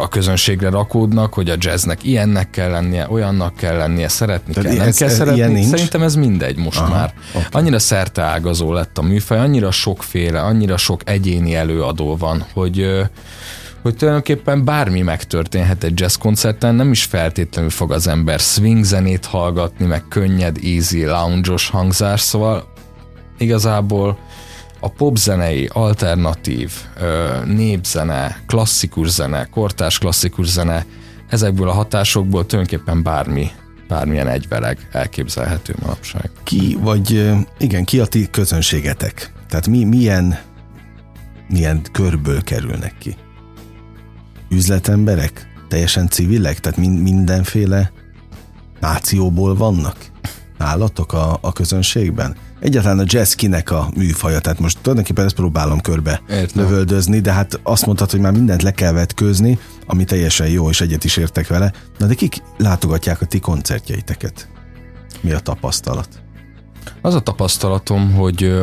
a 0.01 0.07
közönségre 0.07 0.69
rakódnak, 0.69 1.33
hogy 1.33 1.49
a 1.49 1.55
jazznek 1.57 2.03
ilyennek 2.03 2.49
kell 2.49 2.69
lennie, 2.69 3.07
olyannak 3.09 3.55
kell 3.55 3.77
lennie, 3.77 4.07
szeretni 4.07 4.53
Tehát 4.53 4.69
kell, 4.69 4.77
nem 4.79 4.87
ez, 4.87 4.97
kell 4.97 5.07
ez 5.07 5.15
szeretni. 5.15 5.53
Nincs? 5.53 5.67
Szerintem 5.67 6.01
ez 6.01 6.15
mindegy 6.15 6.57
most 6.57 6.79
Aha, 6.79 6.93
már. 6.93 7.13
Okay. 7.29 7.47
Annyira 7.51 7.79
szerteágazó 7.79 8.73
lett 8.73 8.97
a 8.97 9.01
műfaj, 9.01 9.37
annyira 9.37 9.71
sokféle, 9.71 10.41
annyira 10.41 10.77
sok 10.77 11.01
egyéni 11.05 11.55
előadó 11.55 12.17
van, 12.17 12.45
hogy 12.53 13.01
hogy 13.81 13.95
tulajdonképpen 13.95 14.65
bármi 14.65 15.01
megtörténhet 15.01 15.83
egy 15.83 15.99
jazz 15.99 16.15
koncerten, 16.15 16.75
nem 16.75 16.91
is 16.91 17.03
feltétlenül 17.03 17.69
fog 17.69 17.91
az 17.91 18.07
ember 18.07 18.39
swing 18.39 18.83
zenét 18.83 19.25
hallgatni, 19.25 19.85
meg 19.85 20.03
könnyed, 20.07 20.57
easy, 20.63 21.05
lounge-os 21.05 21.69
hangzás, 21.69 22.21
szóval 22.21 22.73
igazából 23.37 24.17
a 24.79 24.89
popzenei, 24.89 25.69
alternatív, 25.73 26.71
népzene, 27.45 28.43
klasszikus 28.47 29.09
zene, 29.09 29.45
kortás 29.45 29.97
klasszikus 29.97 30.47
zene, 30.47 30.85
ezekből 31.29 31.69
a 31.69 31.73
hatásokból 31.73 32.45
tulajdonképpen 32.45 33.03
bármi, 33.03 33.51
bármilyen 33.87 34.27
egyveleg 34.27 34.87
elképzelhető 34.91 35.75
manapság. 35.81 36.29
Ki, 36.43 36.77
vagy 36.81 37.33
igen, 37.57 37.83
ki 37.83 37.99
a 37.99 38.05
ti 38.05 38.27
közönségetek? 38.31 39.31
Tehát 39.49 39.67
mi, 39.67 39.83
milyen, 39.83 40.39
milyen 41.47 41.81
körből 41.91 42.43
kerülnek 42.43 42.93
ki? 42.99 43.15
Üzletemberek? 44.49 45.47
Teljesen 45.67 46.07
civilek? 46.07 46.59
Tehát 46.59 46.77
min, 46.77 46.91
mindenféle 46.91 47.91
nációból 48.79 49.55
vannak? 49.55 50.11
Állatok 50.57 51.13
a, 51.13 51.37
a 51.41 51.53
közönségben? 51.53 52.35
egyáltalán 52.59 52.99
a 52.99 53.03
jazz 53.05 53.33
kinek 53.33 53.71
a 53.71 53.89
műfaja, 53.95 54.39
tehát 54.39 54.59
most 54.59 54.77
tulajdonképpen 54.81 55.25
ezt 55.25 55.35
próbálom 55.35 55.81
körbe 55.81 56.21
Értem. 56.29 56.63
lövöldözni, 56.63 57.19
de 57.19 57.31
hát 57.31 57.59
azt 57.63 57.85
mondtad, 57.85 58.11
hogy 58.11 58.19
már 58.19 58.31
mindent 58.31 58.61
le 58.61 58.71
kell 58.71 58.91
vetkőzni, 58.91 59.59
ami 59.85 60.03
teljesen 60.03 60.47
jó, 60.47 60.69
és 60.69 60.81
egyet 60.81 61.03
is 61.03 61.17
értek 61.17 61.47
vele. 61.47 61.73
Na 61.97 62.05
de 62.05 62.13
kik 62.13 62.41
látogatják 62.57 63.21
a 63.21 63.25
ti 63.25 63.39
koncertjeiteket? 63.39 64.49
Mi 65.21 65.31
a 65.31 65.39
tapasztalat? 65.39 66.09
Az 67.01 67.13
a 67.13 67.19
tapasztalatom, 67.19 68.13
hogy 68.13 68.61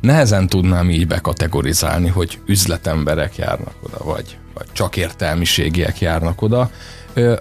nehezen 0.00 0.46
tudnám 0.46 0.90
így 0.90 1.06
bekategorizálni, 1.06 2.08
hogy 2.08 2.38
üzletemberek 2.46 3.36
járnak 3.36 3.74
oda, 3.82 4.04
vagy, 4.04 4.38
vagy 4.54 4.66
csak 4.72 4.96
értelmiségiek 4.96 6.00
járnak 6.00 6.42
oda. 6.42 6.70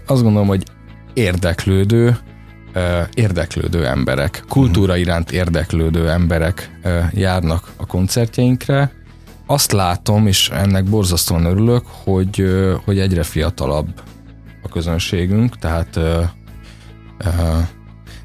Azt 0.05 0.21
gondolom, 0.23 0.47
hogy 0.47 0.63
érdeklődő, 1.13 2.17
érdeklődő 3.13 3.85
emberek, 3.85 4.43
kultúra 4.47 4.93
mhm. 4.93 5.01
iránt 5.01 5.31
érdeklődő 5.31 6.09
emberek 6.09 6.79
járnak 7.11 7.71
a 7.77 7.85
koncertjeinkre. 7.85 8.91
Azt 9.45 9.71
látom, 9.71 10.27
és 10.27 10.49
ennek 10.49 10.83
borzasztóan 10.83 11.45
örülök, 11.45 11.83
hogy, 11.85 12.45
hogy 12.85 12.99
egyre 12.99 13.23
fiatalabb 13.23 14.01
a 14.63 14.67
közönségünk, 14.67 15.57
tehát 15.57 15.99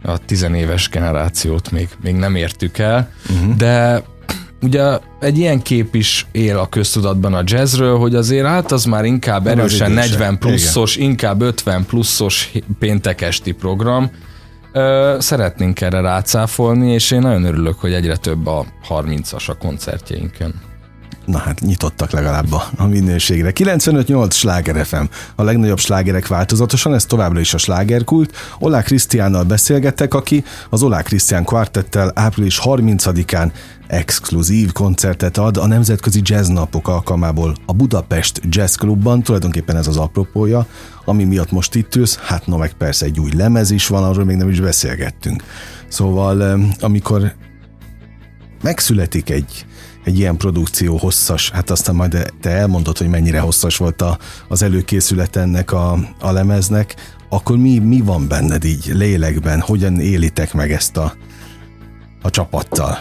a 0.03 0.19
tizenéves 0.19 0.88
generációt 0.88 1.71
még, 1.71 1.88
még 2.03 2.14
nem 2.14 2.35
értük 2.35 2.79
el, 2.79 3.11
uh-huh. 3.31 3.57
de 3.57 4.03
ugye 4.64 4.99
egy 5.21 5.38
ilyen 5.38 5.62
kép 5.62 5.94
is 5.94 6.26
él 6.33 6.59
a 6.59 6.68
köztudatban 6.68 7.35
a 7.35 7.42
jazzről, 7.44 7.99
hogy 7.99 8.14
azért 8.14 8.47
hát 8.47 8.73
az 8.73 8.85
már 8.85 9.04
inkább 9.04 9.47
erősen 9.47 9.90
40 9.90 10.38
pluszos, 10.38 10.97
Igen. 10.97 11.09
inkább 11.09 11.42
50 11.42 11.87
pluszos 11.87 12.52
péntekesti 12.78 13.52
program, 13.52 14.11
Szeretnénk 15.18 15.80
erre 15.80 16.00
rácáfolni, 16.00 16.92
és 16.92 17.11
én 17.11 17.21
nagyon 17.21 17.44
örülök, 17.44 17.80
hogy 17.80 17.92
egyre 17.92 18.16
több 18.16 18.47
a 18.47 18.64
30-as 18.88 19.49
a 19.49 19.54
koncertjeinken. 19.54 20.54
Na 21.26 21.38
hát 21.38 21.61
nyitottak 21.61 22.11
legalább 22.11 22.52
a, 22.52 22.64
a 22.76 22.87
minőségre. 22.87 23.50
95-8 23.54 24.33
sláger 24.33 24.87
FM, 24.87 25.04
a 25.35 25.43
legnagyobb 25.43 25.78
slágerek 25.78 26.26
változatosan, 26.26 26.95
ez 26.95 27.04
továbbra 27.04 27.40
is 27.40 27.54
a 27.54 27.59
slágerkult. 27.59 28.37
Olá 28.59 28.83
Krisztiánnal 28.83 29.45
beszélgettek, 29.45 30.14
aki 30.14 30.45
az 30.71 30.83
Olá 30.83 31.02
Krisztián 31.02 31.45
kvartettel 31.45 32.12
április 32.14 32.61
30-án 32.64 33.52
exkluzív 33.87 34.73
koncertet 34.73 35.38
ad 35.38 35.57
a 35.57 35.66
Nemzetközi 35.66 36.21
Jazz 36.25 36.49
Napok 36.49 36.88
alkalmából 36.88 37.57
a 37.66 37.73
Budapest 37.73 38.40
Jazz 38.49 38.75
Clubban, 38.75 39.23
tulajdonképpen 39.23 39.76
ez 39.76 39.87
az 39.87 39.97
apropója, 39.97 40.66
ami 41.04 41.25
miatt 41.25 41.50
most 41.50 41.75
itt 41.75 41.95
ülsz, 41.95 42.16
hát 42.16 42.47
no 42.47 42.57
meg 42.57 42.73
persze 42.73 43.07
egy 43.07 43.21
új 43.21 43.31
lemez 43.37 43.71
is 43.71 43.87
van, 43.87 44.04
arról 44.04 44.25
még 44.25 44.37
nem 44.37 44.49
is 44.49 44.61
beszélgettünk. 44.61 45.43
Szóval 45.88 46.61
amikor 46.81 47.35
megszületik 48.62 49.31
egy, 49.31 49.66
egy 50.04 50.18
ilyen 50.18 50.37
produkció 50.37 50.96
hosszas, 50.96 51.50
hát 51.50 51.70
aztán 51.70 51.94
majd 51.94 52.32
te 52.40 52.50
elmondod, 52.50 52.99
hogy 52.99 53.08
mennyire 53.08 53.40
hosszas 53.40 53.76
volt 53.76 54.02
a, 54.02 54.18
az 54.49 54.62
előkészület 54.62 55.37
ennek 55.37 55.73
a, 55.73 55.99
a 56.20 56.30
lemeznek, 56.30 56.94
akkor 57.28 57.56
mi, 57.56 57.78
mi 57.78 58.00
van 58.00 58.28
benned 58.28 58.64
így 58.64 58.90
lélekben, 58.92 59.61
hogyan 59.61 60.00
élitek 60.00 60.54
meg 60.54 60.73
ezt 60.73 60.96
a, 60.96 61.14
a 62.23 62.30
csapattal? 62.30 62.99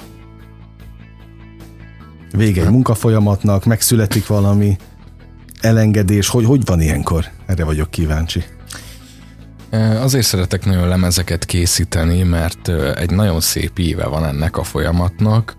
Vége 2.31 2.63
egy 2.63 2.69
munkafolyamatnak, 2.69 3.65
megszületik 3.65 4.27
valami 4.27 4.77
elengedés, 5.61 6.27
hogy, 6.27 6.45
hogy 6.45 6.65
van 6.65 6.81
ilyenkor? 6.81 7.25
Erre 7.45 7.63
vagyok 7.63 7.91
kíváncsi. 7.91 8.43
Azért 10.01 10.25
szeretek 10.25 10.65
nagyon 10.65 10.87
lemezeket 10.87 11.45
készíteni, 11.45 12.23
mert 12.23 12.69
egy 12.95 13.11
nagyon 13.11 13.41
szép 13.41 13.79
íve 13.79 14.07
van 14.07 14.25
ennek 14.25 14.57
a 14.57 14.63
folyamatnak. 14.63 15.55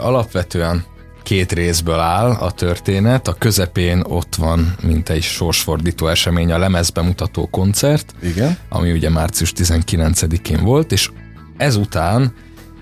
Alapvetően 0.00 0.84
két 1.22 1.52
részből 1.52 1.98
áll 1.98 2.30
a 2.30 2.50
történet, 2.50 3.28
a 3.28 3.34
közepén 3.34 4.02
ott 4.08 4.34
van, 4.34 4.74
mint 4.82 5.08
egy 5.08 5.22
sorsfordító 5.22 6.06
esemény, 6.06 6.52
a 6.52 6.58
lemezbemutató 6.58 7.48
koncert, 7.50 8.14
Igen. 8.22 8.58
ami 8.68 8.92
ugye 8.92 9.10
március 9.10 9.52
19-én 9.56 10.64
volt, 10.64 10.92
és 10.92 11.10
ezután 11.56 12.34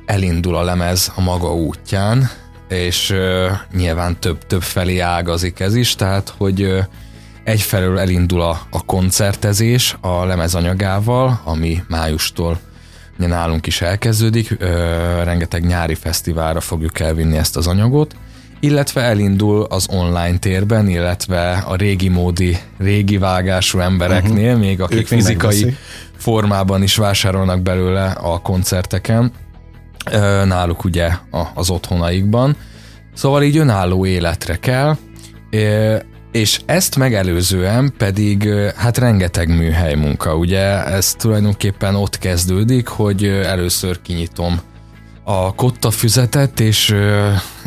elindul 0.06 0.56
a 0.56 0.62
lemez 0.62 1.12
a 1.14 1.20
maga 1.20 1.54
útján, 1.54 2.30
és 2.68 3.10
uh, 3.10 3.50
nyilván 3.72 4.20
több, 4.20 4.46
több 4.46 4.62
felé 4.62 4.98
ágazik 4.98 5.60
ez 5.60 5.74
is, 5.74 5.94
tehát 5.94 6.34
hogy 6.36 6.62
uh, 6.62 6.84
egyfelől 7.44 7.98
elindul 7.98 8.40
a, 8.40 8.60
a 8.70 8.84
koncertezés 8.84 9.96
a 10.00 10.24
lemezanyagával, 10.24 11.40
ami 11.44 11.82
májustól 11.88 12.60
nálunk 13.26 13.66
is 13.66 13.80
elkezdődik, 13.80 14.56
rengeteg 15.24 15.66
nyári 15.66 15.94
fesztiválra 15.94 16.60
fogjuk 16.60 17.00
elvinni 17.00 17.36
ezt 17.36 17.56
az 17.56 17.66
anyagot, 17.66 18.14
illetve 18.60 19.00
elindul 19.00 19.62
az 19.62 19.86
online 19.90 20.38
térben, 20.38 20.88
illetve 20.88 21.50
a 21.66 21.76
régi 21.76 22.08
módi, 22.08 22.58
régi 22.78 23.18
vágású 23.18 23.78
embereknél, 23.78 24.46
uh-huh. 24.46 24.60
még 24.60 24.80
akik 24.80 25.06
fizikai 25.06 25.76
formában 26.16 26.82
is 26.82 26.96
vásárolnak 26.96 27.62
belőle 27.62 28.06
a 28.10 28.40
koncerteken, 28.40 29.32
náluk 30.44 30.84
ugye 30.84 31.10
az 31.54 31.70
otthonaikban. 31.70 32.56
Szóval 33.14 33.42
így 33.42 33.56
önálló 33.56 34.06
életre 34.06 34.56
kell, 34.56 34.96
és 36.32 36.60
ezt 36.66 36.96
megelőzően 36.96 37.92
pedig 37.98 38.48
hát 38.76 38.98
rengeteg 38.98 39.48
műhely 39.48 39.94
munka, 39.94 40.36
ugye 40.36 40.84
ez 40.84 41.12
tulajdonképpen 41.12 41.94
ott 41.94 42.18
kezdődik, 42.18 42.88
hogy 42.88 43.24
először 43.24 44.02
kinyitom 44.02 44.60
a 45.24 45.54
kotta 45.54 45.90
füzetet, 45.90 46.60
és, 46.60 46.94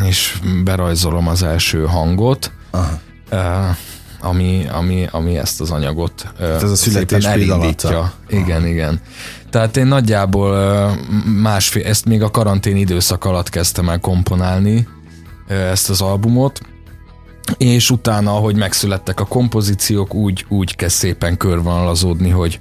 és 0.07 0.39
berajzolom 0.63 1.27
az 1.27 1.43
első 1.43 1.85
hangot. 1.85 2.51
Aha 2.71 3.75
ami, 4.21 4.67
ami, 4.71 5.07
ami 5.11 5.37
ezt 5.37 5.61
az 5.61 5.71
anyagot 5.71 6.33
hát 6.39 6.63
ez 6.63 6.71
a 6.71 6.75
születés 6.75 7.25
elindítja. 7.25 8.13
Igen, 8.27 8.67
igen. 8.67 9.01
Tehát 9.49 9.77
én 9.77 9.85
nagyjából 9.85 10.91
másfél, 11.41 11.85
ezt 11.85 12.05
még 12.05 12.21
a 12.21 12.31
karantén 12.31 12.75
időszak 12.75 13.25
alatt 13.25 13.49
kezdtem 13.49 13.89
el 13.89 13.99
komponálni, 13.99 14.87
ezt 15.47 15.89
az 15.89 16.01
albumot, 16.01 16.61
és 17.57 17.89
utána, 17.89 18.35
ahogy 18.35 18.55
megszülettek 18.55 19.19
a 19.19 19.25
kompozíciók, 19.25 20.13
úgy, 20.13 20.45
úgy 20.49 20.75
kezd 20.75 20.95
szépen 20.95 21.37
körvonalazódni, 21.37 22.29
hogy, 22.29 22.59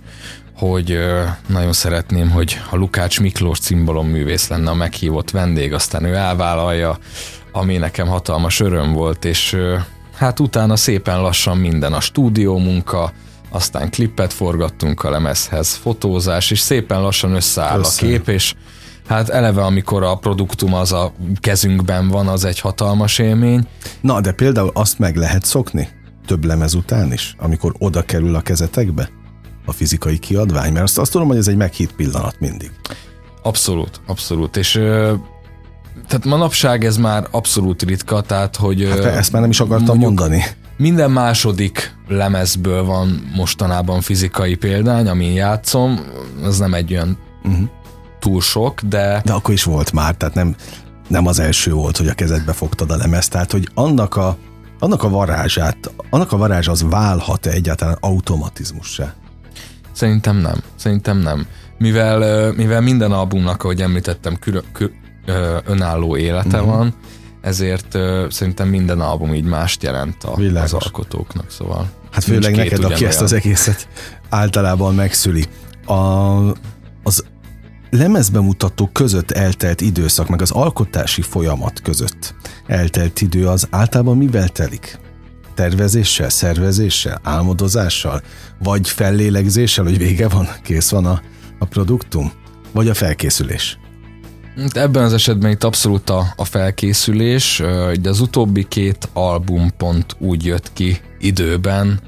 hogy 0.56 0.98
nagyon 1.46 1.72
szeretném, 1.72 2.30
hogy 2.30 2.60
a 2.70 2.76
Lukács 2.76 3.20
Miklós 3.20 3.58
művész 4.02 4.48
lenne 4.48 4.70
a 4.70 4.74
meghívott 4.74 5.30
vendég, 5.30 5.72
aztán 5.72 6.04
ő 6.04 6.14
elvállalja, 6.14 6.98
ami 7.52 7.76
nekem 7.76 8.06
hatalmas 8.06 8.60
öröm 8.60 8.92
volt, 8.92 9.24
és 9.24 9.56
hát 10.16 10.40
utána 10.40 10.76
szépen 10.76 11.20
lassan 11.20 11.58
minden 11.58 11.92
a 11.92 12.00
stúdió 12.00 12.58
munka, 12.58 13.12
aztán 13.50 13.90
klippet 13.90 14.32
forgattunk 14.32 15.04
a 15.04 15.10
lemezhez, 15.10 15.74
fotózás, 15.74 16.50
és 16.50 16.58
szépen 16.58 17.00
lassan 17.00 17.34
összeáll 17.34 17.78
Össze. 17.78 18.06
a 18.06 18.08
kép, 18.08 18.28
és 18.28 18.54
hát 19.10 19.28
eleve 19.28 19.64
amikor 19.64 20.02
a 20.02 20.14
produktum 20.14 20.74
az 20.74 20.92
a 20.92 21.12
kezünkben 21.40 22.08
van, 22.08 22.28
az 22.28 22.44
egy 22.44 22.60
hatalmas 22.60 23.18
élmény. 23.18 23.66
Na, 24.00 24.20
de 24.20 24.32
például 24.32 24.70
azt 24.74 24.98
meg 24.98 25.16
lehet 25.16 25.44
szokni? 25.44 25.88
Több 26.26 26.44
lemez 26.44 26.74
után 26.74 27.12
is, 27.12 27.34
amikor 27.38 27.74
oda 27.78 28.02
kerül 28.02 28.34
a 28.34 28.40
kezetekbe? 28.40 29.10
A 29.66 29.72
fizikai 29.72 30.18
kiadvány? 30.18 30.72
Mert 30.72 30.84
azt, 30.84 30.98
azt 30.98 31.12
tudom, 31.12 31.28
hogy 31.28 31.36
ez 31.36 31.48
egy 31.48 31.56
meghitt 31.56 31.92
pillanat 31.92 32.40
mindig. 32.40 32.70
Abszolút, 33.42 34.00
abszolút. 34.06 34.56
És 34.56 34.72
tehát 36.08 36.24
manapság 36.24 36.84
ez 36.84 36.96
már 36.96 37.26
abszolút 37.30 37.82
ritka, 37.82 38.20
tehát 38.20 38.56
hogy... 38.56 38.88
Hát 38.90 39.04
ezt 39.04 39.32
már 39.32 39.40
nem 39.40 39.50
is 39.50 39.60
akartam 39.60 39.98
mondani. 39.98 40.42
Minden 40.76 41.10
második 41.10 41.96
lemezből 42.08 42.84
van 42.84 43.30
mostanában 43.34 44.00
fizikai 44.00 44.54
példány, 44.54 45.08
amin 45.08 45.32
játszom, 45.32 46.00
ez 46.44 46.58
nem 46.58 46.74
egy 46.74 46.92
olyan 46.92 47.18
uh-huh. 47.44 47.68
Túl 48.20 48.40
sok, 48.40 48.80
de... 48.80 49.22
De 49.24 49.32
akkor 49.32 49.54
is 49.54 49.64
volt 49.64 49.92
már, 49.92 50.14
tehát 50.14 50.34
nem, 50.34 50.54
nem 51.08 51.26
az 51.26 51.38
első 51.38 51.72
volt, 51.72 51.96
hogy 51.96 52.08
a 52.08 52.14
kezedbe 52.14 52.52
fogtad 52.52 52.90
a 52.90 52.96
lemezt, 52.96 53.30
tehát 53.30 53.52
hogy 53.52 53.68
annak 53.74 54.16
a, 54.16 54.36
annak 54.78 55.02
a 55.02 55.08
varázsát, 55.08 55.76
annak 56.10 56.32
a 56.32 56.36
varázs 56.36 56.68
az 56.68 56.82
válhat-e 56.90 57.50
egyáltalán 57.50 57.96
automatizmussá? 58.00 59.14
Szerintem 59.92 60.36
nem, 60.36 60.56
szerintem 60.76 61.18
nem. 61.18 61.46
Mivel, 61.78 62.52
mivel 62.52 62.80
minden 62.80 63.12
albumnak, 63.12 63.62
ahogy 63.64 63.82
említettem, 63.82 64.36
külön, 64.38 64.64
kül, 64.72 64.90
önálló 65.64 66.16
élete 66.16 66.60
uh-huh. 66.60 66.74
van, 66.74 66.94
ezért 67.40 67.98
szerintem 68.28 68.68
minden 68.68 69.00
album 69.00 69.34
így 69.34 69.44
mást 69.44 69.82
jelent 69.82 70.24
a, 70.24 70.32
az 70.54 70.72
alkotóknak, 70.72 71.50
szóval. 71.50 71.88
Hát 72.10 72.24
főleg 72.24 72.56
neked, 72.56 72.84
aki 72.84 73.04
ezt 73.04 73.20
az 73.20 73.32
egészet 73.32 73.88
általában 74.28 74.94
megszüli. 74.94 75.44
A, 75.86 75.94
az 77.02 77.24
lemezbemutató 77.90 78.90
között 78.92 79.30
eltelt 79.30 79.80
időszak, 79.80 80.28
meg 80.28 80.42
az 80.42 80.50
alkotási 80.50 81.22
folyamat 81.22 81.80
között 81.82 82.34
eltelt 82.66 83.20
idő, 83.20 83.46
az 83.46 83.66
általában 83.70 84.16
mivel 84.16 84.48
telik? 84.48 84.98
Tervezéssel, 85.54 86.28
szervezéssel, 86.28 87.20
álmodozással, 87.22 88.22
vagy 88.58 88.88
fellélegzéssel, 88.88 89.84
hogy 89.84 89.98
vége 89.98 90.28
van, 90.28 90.48
kész 90.62 90.90
van 90.90 91.06
a, 91.06 91.22
a 91.58 91.64
produktum, 91.64 92.32
vagy 92.72 92.88
a 92.88 92.94
felkészülés? 92.94 93.78
Ebben 94.72 95.04
az 95.04 95.12
esetben 95.12 95.50
itt 95.50 95.64
abszolút 95.64 96.10
a, 96.10 96.32
a 96.36 96.44
felkészülés, 96.44 97.62
de 98.00 98.08
az 98.08 98.20
utóbbi 98.20 98.64
két 98.68 99.08
album 99.12 99.70
pont 99.76 100.16
úgy 100.18 100.44
jött 100.44 100.72
ki 100.72 101.00
időben, 101.18 102.00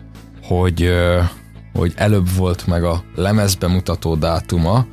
hogy, 0.43 0.89
hogy 1.73 1.93
előbb 1.97 2.29
volt 2.37 2.67
meg 2.67 2.85
a 2.85 3.05
lemezbemutató 3.15 4.15
dátuma, 4.15 4.87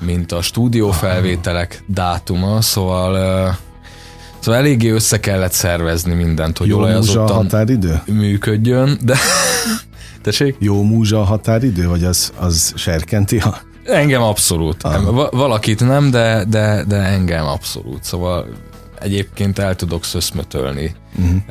mint 0.00 0.32
a 0.32 0.42
stúdiófelvételek 0.42 1.82
dátuma, 1.86 2.60
szóval 2.60 3.58
Szóval 4.38 4.60
eléggé 4.60 4.88
össze 4.88 5.20
kellett 5.20 5.52
szervezni 5.52 6.14
mindent, 6.14 6.58
hogy 6.58 6.68
Jó 6.68 6.78
olajazottan 6.78 7.28
a 7.28 7.32
határidő? 7.32 8.02
működjön, 8.06 8.98
de... 9.02 9.16
Tessék? 10.22 10.56
Jó 10.58 10.82
múzsa 10.82 11.20
a 11.20 11.24
határidő, 11.24 11.88
vagy 11.88 12.04
az, 12.04 12.32
az 12.38 12.72
serkenti 12.76 13.38
a 13.38 13.60
Engem 13.84 14.22
abszolút. 14.22 14.82
Ah. 14.82 15.30
Valakit 15.30 15.80
nem, 15.80 16.10
de, 16.10 16.44
de, 16.48 16.84
de 16.88 16.96
engem 16.96 17.46
abszolút. 17.46 18.04
Szóval 18.04 18.46
egyébként 19.00 19.58
el 19.58 19.74
tudok 19.76 20.04
szöszmötölni 20.04 20.94
uh-huh. 21.18 21.42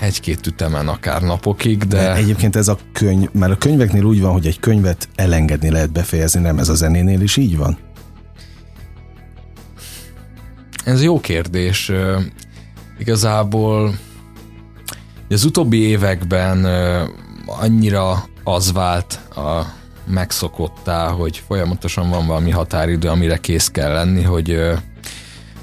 egy-két 0.00 0.46
ütemen 0.46 0.88
akár 0.88 1.22
napokig, 1.22 1.78
de... 1.78 1.96
de... 1.96 2.14
Egyébként 2.14 2.56
ez 2.56 2.68
a 2.68 2.78
könyv, 2.92 3.28
mert 3.32 3.52
a 3.52 3.56
könyveknél 3.56 4.04
úgy 4.04 4.20
van, 4.20 4.32
hogy 4.32 4.46
egy 4.46 4.60
könyvet 4.60 5.08
elengedni 5.14 5.70
lehet 5.70 5.92
befejezni, 5.92 6.40
nem 6.40 6.58
ez 6.58 6.68
a 6.68 6.74
zenénél 6.74 7.20
is 7.20 7.36
így 7.36 7.56
van? 7.56 7.78
Ez 10.84 11.02
jó 11.02 11.20
kérdés. 11.20 11.92
Igazából 12.98 13.94
az 15.28 15.44
utóbbi 15.44 15.78
években 15.78 16.64
annyira 17.46 18.24
az 18.44 18.72
vált 18.72 19.20
a 19.36 19.62
megszokottá, 20.06 21.08
hogy 21.08 21.42
folyamatosan 21.46 22.10
van 22.10 22.26
valami 22.26 22.50
határidő, 22.50 23.08
amire 23.08 23.36
kész 23.36 23.68
kell 23.68 23.92
lenni, 23.92 24.22
hogy 24.22 24.58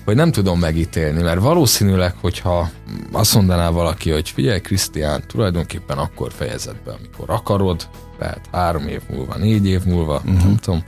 hogy 0.06 0.16
nem 0.16 0.32
tudom 0.32 0.60
megítélni, 0.60 1.22
mert 1.22 1.40
valószínűleg, 1.40 2.16
hogyha 2.22 2.70
azt 3.12 3.36
mondaná 3.36 3.70
valaki, 3.70 4.12
hogy 4.12 4.30
figyelj, 4.30 4.60
Krisztián, 4.60 5.24
tulajdonképpen 5.28 5.98
akkor 5.98 6.32
fejezed 6.36 6.76
be, 6.86 6.92
amikor 6.92 7.30
akarod, 7.30 7.88
lehet 8.20 8.50
három 8.52 8.88
év 8.88 9.02
múlva, 9.10 9.38
négy 9.38 9.68
év 9.68 9.84
múlva, 9.84 10.16
uh-huh. 10.16 10.44
nem 10.44 10.56
tudom, 10.56 10.84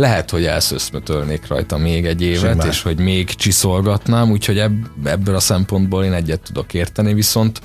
lehet, 0.00 0.30
hogy 0.30 0.44
elszöszmötölnék 0.44 1.46
rajta 1.46 1.76
még 1.76 2.06
egy 2.06 2.22
évet, 2.22 2.52
Simán. 2.52 2.68
és 2.68 2.82
hogy 2.82 2.98
még 2.98 3.34
csiszolgatnám, 3.34 4.30
úgyhogy 4.30 4.58
ebb, 4.58 4.74
ebből 5.04 5.34
a 5.34 5.40
szempontból 5.40 6.04
én 6.04 6.12
egyet 6.12 6.40
tudok 6.40 6.74
érteni, 6.74 7.14
viszont 7.14 7.60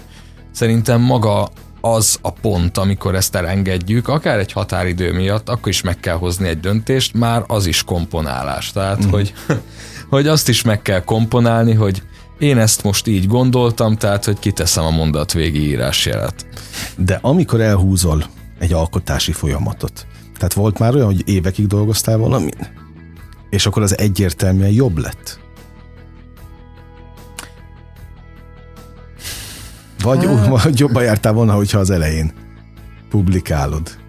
szerintem 0.52 1.02
maga 1.02 1.50
az 1.82 2.18
a 2.22 2.32
pont, 2.32 2.78
amikor 2.78 3.16
ezt 3.16 3.36
elengedjük, 3.36 4.08
akár 4.08 4.40
egy 4.40 4.52
határidő 4.52 5.14
miatt, 5.14 5.50
akkor 5.50 5.68
is 5.68 5.82
meg 5.82 6.00
kell 6.00 6.16
hozni 6.16 6.48
egy 6.48 6.60
döntést, 6.60 7.14
már 7.14 7.44
az 7.48 7.66
is 7.66 7.84
komponálás. 7.84 8.72
Tehát, 8.72 9.06
mm. 9.06 9.10
hogy, 9.10 9.34
hogy 10.10 10.28
azt 10.28 10.50
is 10.50 10.62
meg 10.62 10.82
kell 10.82 11.04
komponálni, 11.04 11.74
hogy 11.74 12.02
én 12.40 12.58
ezt 12.58 12.84
most 12.84 13.08
így 13.08 13.28
gondoltam, 13.28 13.98
tehát, 13.98 14.26
hogy 14.26 14.40
kiteszem 14.40 14.86
a 14.86 14.90
mondat 14.90 15.34
végi 15.34 15.68
írásjelet. 15.68 16.46
De 16.98 17.20
amikor 17.22 17.62
elhúzol 17.62 18.26
egy 18.60 18.74
alkotási 18.74 19.32
folyamatot, 19.32 20.06
tehát 20.36 20.54
volt 20.54 20.80
már 20.80 20.96
olyan, 20.96 21.06
hogy 21.06 21.22
évekig 21.26 21.68
dolgoztál 21.68 22.18
valamin, 22.18 22.56
és 23.50 23.66
akkor 23.66 23.82
az 23.82 23.98
egyértelműen 23.98 24.72
jobb 24.72 24.98
lett? 24.98 25.40
Vagy, 30.04 30.26
hát... 30.26 30.48
vagy 30.64 30.80
jobban 30.80 31.04
jártál 31.04 31.34
volna, 31.34 31.54
hogyha 31.54 31.80
az 31.80 31.90
elején 31.90 32.34
publikálod? 33.10 34.04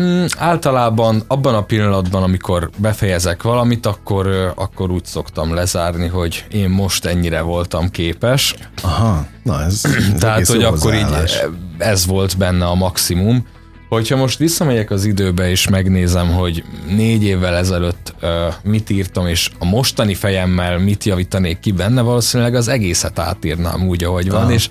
Mm, 0.00 0.24
általában 0.38 1.22
abban 1.26 1.54
a 1.54 1.62
pillanatban, 1.62 2.22
amikor 2.22 2.70
befejezek 2.76 3.42
valamit, 3.42 3.86
akkor, 3.86 4.52
akkor 4.56 4.90
úgy 4.90 5.04
szoktam 5.04 5.54
lezárni, 5.54 6.06
hogy 6.06 6.44
én 6.50 6.70
most 6.70 7.04
ennyire 7.04 7.40
voltam 7.40 7.90
képes. 7.90 8.54
Aha, 8.82 9.26
na 9.42 9.62
ez, 9.62 9.80
ez 9.84 10.12
Tehát, 10.20 10.46
hogy 10.46 10.62
akkor 10.62 10.94
így 10.94 11.06
ez 11.78 12.06
volt 12.06 12.38
benne 12.38 12.66
a 12.66 12.74
maximum. 12.74 13.46
Hogyha 13.92 14.16
most 14.16 14.38
visszamegyek 14.38 14.90
az 14.90 15.04
időbe 15.04 15.50
és 15.50 15.68
megnézem, 15.68 16.32
hogy 16.32 16.64
négy 16.88 17.24
évvel 17.24 17.54
ezelőtt 17.54 18.14
uh, 18.22 18.28
mit 18.62 18.90
írtam, 18.90 19.26
és 19.26 19.50
a 19.58 19.64
mostani 19.64 20.14
fejemmel 20.14 20.78
mit 20.78 21.04
javítanék 21.04 21.60
ki 21.60 21.72
benne, 21.72 22.00
valószínűleg 22.00 22.54
az 22.54 22.68
egészet 22.68 23.18
átírnám 23.18 23.88
úgy, 23.88 24.04
ahogy 24.04 24.30
van, 24.30 24.42
Aha. 24.42 24.52
és 24.52 24.68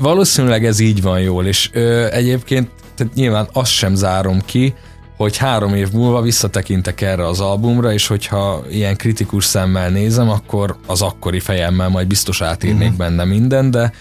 valószínűleg 0.00 0.64
ez 0.64 0.78
így 0.78 1.02
van 1.02 1.20
jól, 1.20 1.46
és 1.46 1.70
uh, 1.74 2.06
egyébként 2.10 2.70
tehát 2.94 3.14
nyilván 3.14 3.48
azt 3.52 3.70
sem 3.70 3.94
zárom 3.94 4.40
ki, 4.44 4.74
hogy 5.16 5.36
három 5.36 5.74
év 5.74 5.92
múlva 5.92 6.20
visszatekintek 6.20 7.00
erre 7.00 7.26
az 7.26 7.40
albumra, 7.40 7.92
és 7.92 8.06
hogyha 8.06 8.64
ilyen 8.70 8.96
kritikus 8.96 9.44
szemmel 9.44 9.90
nézem, 9.90 10.30
akkor 10.30 10.76
az 10.86 11.02
akkori 11.02 11.40
fejemmel 11.40 11.88
majd 11.88 12.06
biztos 12.06 12.40
átírnék 12.40 12.90
uh-huh. 12.90 12.96
benne 12.96 13.24
minden, 13.24 13.70
de 13.70 13.92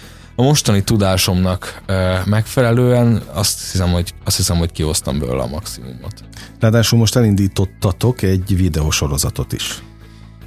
a 0.41 0.43
mostani 0.43 0.83
tudásomnak 0.83 1.81
megfelelően 2.25 3.21
azt 3.33 3.71
hiszem, 3.71 3.91
hogy, 3.91 4.13
azt 4.23 4.37
hiszem, 4.37 4.57
hogy 4.57 4.71
kihoztam 4.71 5.19
belőle 5.19 5.41
a 5.41 5.47
maximumot. 5.47 6.13
Ráadásul 6.59 6.99
most 6.99 7.15
elindítottatok 7.15 8.21
egy 8.21 8.57
videósorozatot 8.57 9.53
is. 9.53 9.83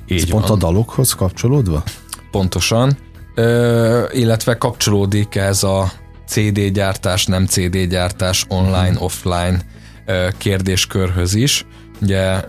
Így 0.08 0.22
Ez 0.22 0.30
van. 0.30 0.40
pont 0.40 0.52
a 0.52 0.56
dalokhoz 0.56 1.12
kapcsolódva? 1.12 1.82
Pontosan, 2.30 2.98
ö, 3.34 4.04
illetve 4.12 4.58
kapcsolódik 4.58 5.34
ez 5.34 5.62
a 5.62 5.92
CD 6.26 6.60
gyártás, 6.60 7.26
nem 7.26 7.46
CD 7.46 7.78
gyártás, 7.78 8.44
online, 8.48 8.88
uh-huh. 8.88 9.02
offline 9.02 9.60
ö, 10.06 10.28
kérdéskörhöz 10.38 11.34
is. 11.34 11.66
Ugye 12.02 12.40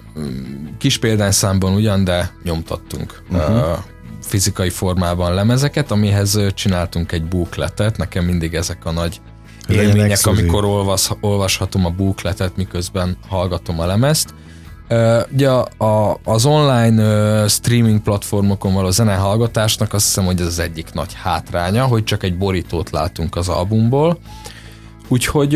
kis 0.77 0.97
példányszámban 0.97 1.73
ugyan, 1.73 2.03
de 2.03 2.31
nyomtattunk 2.43 3.23
uh-huh. 3.31 3.77
Fizikai 4.25 4.69
formában 4.69 5.33
lemezeket, 5.33 5.91
amihez 5.91 6.39
csináltunk 6.53 7.11
egy 7.11 7.25
bookletet, 7.25 7.97
nekem 7.97 8.25
mindig 8.25 8.53
ezek 8.53 8.85
a 8.85 8.91
nagy 8.91 9.21
élmények, 9.67 10.25
amikor 10.25 10.65
olvas, 10.65 11.09
olvashatom 11.21 11.85
a 11.85 11.89
bookletet, 11.89 12.55
miközben 12.55 13.17
hallgatom 13.27 13.79
a 13.79 13.85
lemezt, 13.85 14.33
Ugye 15.31 15.49
a, 15.77 16.19
az 16.23 16.45
online 16.45 17.47
streaming 17.47 18.01
platformokon 18.01 18.73
való 18.73 18.89
zenehallgatásnak 18.89 19.93
azt 19.93 20.05
hiszem, 20.05 20.25
hogy 20.25 20.39
ez 20.39 20.45
az 20.45 20.59
egyik 20.59 20.93
nagy 20.93 21.13
hátránya, 21.13 21.85
hogy 21.85 22.03
csak 22.03 22.23
egy 22.23 22.37
borítót 22.37 22.89
látunk 22.89 23.35
az 23.35 23.49
albumból. 23.49 24.17
Úgyhogy 25.07 25.55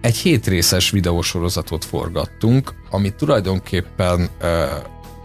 egy 0.00 0.16
hétrészes 0.16 0.90
videósorozatot 0.90 1.84
forgattunk, 1.84 2.74
ami 2.90 3.14
tulajdonképpen 3.14 4.28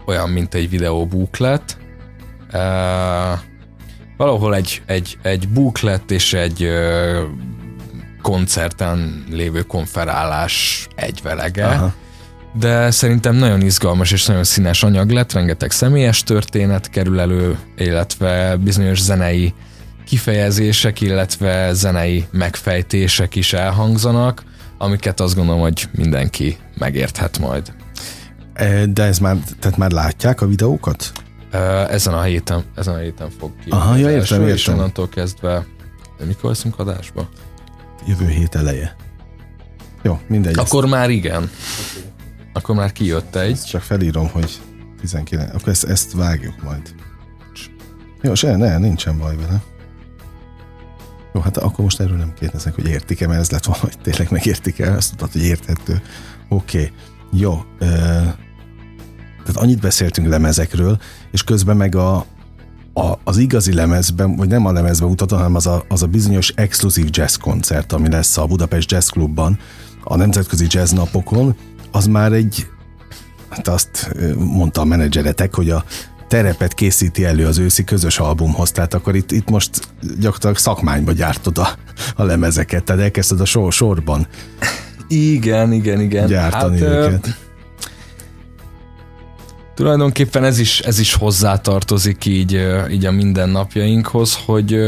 olyan, 0.06 0.28
mint 0.28 0.54
egy 0.54 0.70
videó 0.70 1.06
booklet. 2.52 3.48
Valahol 4.16 4.54
egy, 4.54 4.82
egy, 4.86 5.18
egy 5.22 5.48
booklet 5.48 6.10
és 6.10 6.32
egy 6.32 6.68
koncerten 8.22 9.24
lévő 9.30 9.62
konferálás 9.62 10.86
egyvelege. 10.94 11.66
Aha 11.66 11.92
de 12.52 12.90
szerintem 12.90 13.34
nagyon 13.34 13.60
izgalmas 13.60 14.12
és 14.12 14.26
nagyon 14.26 14.44
színes 14.44 14.82
anyag 14.82 15.10
lett, 15.10 15.32
rengeteg 15.32 15.70
személyes 15.70 16.22
történet 16.22 16.90
kerül 16.90 17.20
elő, 17.20 17.58
illetve 17.76 18.56
bizonyos 18.56 19.00
zenei 19.00 19.54
kifejezések, 20.06 21.00
illetve 21.00 21.72
zenei 21.72 22.26
megfejtések 22.30 23.34
is 23.34 23.52
elhangzanak, 23.52 24.42
amiket 24.78 25.20
azt 25.20 25.34
gondolom, 25.34 25.60
hogy 25.60 25.88
mindenki 25.92 26.56
megérthet 26.78 27.38
majd. 27.38 27.72
De 28.88 29.02
ez 29.02 29.18
már, 29.18 29.36
tehát 29.58 29.78
már 29.78 29.90
látják 29.90 30.40
a 30.40 30.46
videókat? 30.46 31.12
Ezen 31.88 32.14
a 32.14 32.22
héten, 32.22 32.64
ezen 32.74 32.94
a 32.94 32.98
héten 32.98 33.30
fog 33.38 33.50
ki. 33.64 33.70
Aha, 33.70 33.96
ja, 33.96 34.10
értem, 34.10 34.40
értem. 34.40 34.54
És 34.54 34.66
onnantól 34.68 35.08
kezdve, 35.08 35.66
mikor 36.26 36.50
leszünk 36.50 36.78
adásba? 36.78 37.28
Jövő 38.06 38.28
hét 38.28 38.54
eleje. 38.54 38.96
Jó, 40.02 40.20
mindegy. 40.28 40.58
Akkor 40.58 40.84
ezt... 40.84 40.92
már 40.92 41.10
igen. 41.10 41.50
Akkor 42.52 42.74
már 42.74 42.92
kijött 42.92 43.36
egy. 43.36 43.50
Ezt 43.50 43.68
csak 43.68 43.82
felírom, 43.82 44.28
hogy 44.28 44.60
19. 45.00 45.54
Akkor 45.54 45.68
ezt, 45.68 45.84
ezt 45.84 46.12
vágjuk 46.12 46.62
majd. 46.62 46.94
Jó, 48.22 48.34
se, 48.34 48.56
ne, 48.56 48.78
nincsen 48.78 49.18
baj 49.18 49.36
vele. 49.36 49.62
Jó, 51.34 51.40
hát 51.40 51.56
akkor 51.56 51.84
most 51.84 52.00
erről 52.00 52.16
nem 52.16 52.34
kérdeznek, 52.38 52.74
hogy 52.74 52.88
értik-e, 52.88 53.26
mert 53.26 53.40
ez 53.40 53.50
lett 53.50 53.64
volna, 53.64 53.82
hogy 53.82 53.98
tényleg 54.02 54.30
megértik-e, 54.30 54.92
azt 54.92 55.10
tudod, 55.10 55.32
hogy 55.32 55.42
érthető. 55.42 56.02
Oké, 56.48 56.78
okay. 56.78 56.92
jó. 57.32 57.64
Uh, 57.80 58.26
tehát 59.52 59.68
annyit 59.68 59.80
beszéltünk 59.80 60.28
lemezekről, 60.28 60.98
és 61.30 61.44
közben 61.44 61.76
meg 61.76 61.94
a, 61.94 62.14
a, 62.94 63.18
az 63.24 63.36
igazi 63.36 63.72
lemezben, 63.72 64.36
vagy 64.36 64.48
nem 64.48 64.66
a 64.66 64.72
lemezben 64.72 65.08
mutatom, 65.08 65.38
hanem 65.38 65.54
az 65.54 65.66
a, 65.66 65.84
az 65.88 66.02
a 66.02 66.06
bizonyos 66.06 66.52
exkluzív 66.56 67.06
jazz 67.10 67.34
koncert, 67.34 67.92
ami 67.92 68.10
lesz 68.10 68.36
a 68.36 68.46
Budapest 68.46 68.90
Jazz 68.90 69.08
Clubban, 69.08 69.58
a 70.04 70.16
Nemzetközi 70.16 70.66
Jazz 70.68 70.90
Napokon, 70.90 71.56
az 71.90 72.06
már 72.06 72.32
egy, 72.32 72.66
hát 73.48 73.68
azt 73.68 74.16
mondta 74.38 74.80
a 74.80 74.84
menedzseretek, 74.84 75.54
hogy 75.54 75.70
a 75.70 75.84
terepet 76.28 76.74
készíti 76.74 77.24
elő 77.24 77.46
az 77.46 77.58
őszi 77.58 77.84
közös 77.84 78.18
albumhoz, 78.18 78.70
tehát 78.70 78.94
akkor 78.94 79.16
itt, 79.16 79.30
itt 79.30 79.50
most 79.50 79.70
gyakorlatilag 80.00 80.56
szakmányba 80.56 81.12
gyártod 81.12 81.58
a, 81.58 81.68
a 82.16 82.22
lemezeket, 82.22 82.84
tehát 82.84 83.02
elkezdted 83.02 83.40
a 83.40 83.44
sor, 83.44 83.72
sorban. 83.72 84.26
Igen, 85.08 85.72
igen, 85.72 86.00
igen. 86.00 86.26
Gyártani 86.26 86.80
hát, 86.80 86.88
őket. 86.88 87.26
Ö, 87.26 87.48
tulajdonképpen 89.80 90.44
ez 90.44 90.58
is, 90.58 90.80
ez 90.80 90.98
is 90.98 91.14
hozzátartozik 91.14 92.24
így, 92.24 92.66
így 92.90 93.06
a 93.06 93.10
mindennapjainkhoz, 93.10 94.38
hogy, 94.44 94.78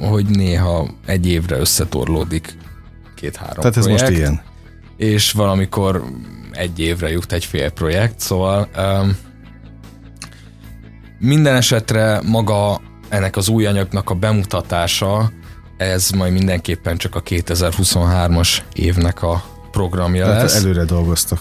hogy 0.00 0.26
néha 0.26 0.88
egy 1.06 1.26
évre 1.26 1.58
összetorlódik 1.58 2.56
két-három 3.14 3.56
Tehát 3.56 3.76
ez 3.76 3.82
projekt. 3.82 4.02
most 4.02 4.16
ilyen? 4.16 4.40
és 4.96 5.32
valamikor 5.32 6.04
egy 6.52 6.78
évre 6.78 7.10
jut 7.10 7.32
egy 7.32 7.44
fél 7.44 7.70
projekt, 7.70 8.20
szóval 8.20 8.68
um, 8.76 9.16
minden 11.18 11.54
esetre 11.54 12.20
maga 12.24 12.80
ennek 13.08 13.36
az 13.36 13.48
új 13.48 13.66
anyagnak 13.66 14.10
a 14.10 14.14
bemutatása, 14.14 15.30
ez 15.76 16.10
majd 16.10 16.32
mindenképpen 16.32 16.96
csak 16.96 17.14
a 17.14 17.22
2023-as 17.22 18.58
évnek 18.72 19.22
a 19.22 19.44
programja 19.70 20.24
Tehát 20.24 20.42
lesz. 20.42 20.54
előre 20.54 20.84
dolgoztak. 20.84 21.40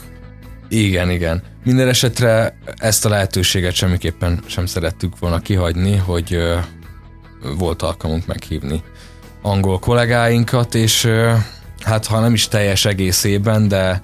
Igen, 0.70 1.10
igen. 1.10 1.44
Minden 1.66 1.88
esetre 1.88 2.58
ezt 2.76 3.06
a 3.06 3.10
lehetőséget 3.10 3.74
semmiképpen 3.74 4.40
sem 4.46 4.66
szerettük 4.66 5.20
volna 5.20 5.40
kihagyni, 5.40 5.96
hogy 5.96 6.38
volt 7.58 7.82
alkalmunk 7.82 8.26
meghívni 8.26 8.84
angol 9.42 9.80
kollégáinkat, 9.80 10.76
és 10.76 11.08
hát 11.84 12.06
ha 12.06 12.20
nem 12.20 12.34
is 12.34 12.48
teljes 12.48 12.86
egészében, 12.86 13.68
de 13.68 14.00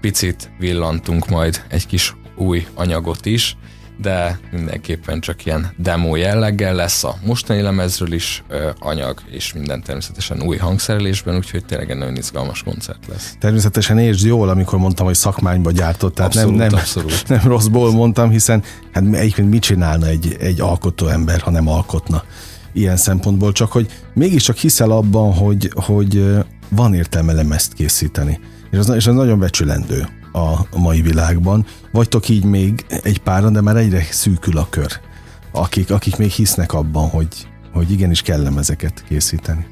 picit 0.00 0.50
villantunk 0.58 1.28
majd 1.28 1.62
egy 1.68 1.86
kis 1.86 2.14
új 2.36 2.66
anyagot 2.74 3.26
is, 3.26 3.56
de 3.96 4.38
mindenképpen 4.50 5.20
csak 5.20 5.44
ilyen 5.44 5.72
demo 5.76 6.16
jelleggel 6.16 6.74
lesz 6.74 7.04
a 7.04 7.14
mostani 7.24 7.60
lemezről 7.60 8.12
is 8.12 8.42
ö, 8.48 8.70
anyag, 8.78 9.20
és 9.30 9.52
minden 9.52 9.82
természetesen 9.82 10.42
új 10.42 10.56
hangszerelésben, 10.56 11.36
úgyhogy 11.36 11.64
tényleg 11.64 11.90
egy 11.90 11.96
nagyon 11.96 12.16
izgalmas 12.16 12.62
koncert 12.62 13.06
lesz. 13.08 13.36
Természetesen 13.40 13.98
értsd 13.98 14.26
jól, 14.26 14.48
amikor 14.48 14.78
mondtam, 14.78 15.06
hogy 15.06 15.14
szakmányba 15.14 15.70
gyártott, 15.70 16.14
tehát 16.14 16.34
abszolút, 16.34 16.56
nem, 16.56 16.68
nem, 16.68 16.78
abszolút. 16.78 17.28
nem 17.28 17.42
rosszból 17.44 17.92
mondtam, 17.92 18.30
hiszen 18.30 18.62
hát 18.92 19.04
egyébként 19.12 19.50
mit 19.50 19.62
csinálna 19.62 20.06
egy, 20.06 20.36
egy 20.40 20.60
alkotó 20.60 21.06
ember, 21.06 21.40
ha 21.40 21.50
nem 21.50 21.68
alkotna 21.68 22.22
ilyen 22.72 22.96
szempontból, 22.96 23.52
csak 23.52 23.72
hogy 23.72 23.90
mégiscsak 24.14 24.56
hiszel 24.56 24.90
abban, 24.90 25.34
hogy, 25.34 25.70
hogy 25.74 26.36
van 26.68 26.94
értelme 26.94 27.32
lemezt 27.32 27.72
készíteni. 27.72 28.40
És 28.70 28.78
az, 28.78 28.88
és 28.88 29.06
az 29.06 29.14
nagyon 29.14 29.38
becsülendő 29.38 30.08
a 30.36 30.78
mai 30.78 31.02
világban. 31.02 31.66
Vagytok 31.92 32.28
így 32.28 32.44
még 32.44 32.84
egy 32.88 33.18
páran, 33.18 33.52
de 33.52 33.60
már 33.60 33.76
egyre 33.76 34.06
szűkül 34.10 34.58
a 34.58 34.66
kör, 34.70 35.00
akik, 35.52 35.90
akik 35.90 36.16
még 36.16 36.30
hisznek 36.30 36.72
abban, 36.72 37.08
hogy, 37.08 37.48
hogy 37.72 37.90
igenis 37.90 38.22
kell 38.22 38.42
lemezeket 38.42 39.04
készíteni. 39.08 39.66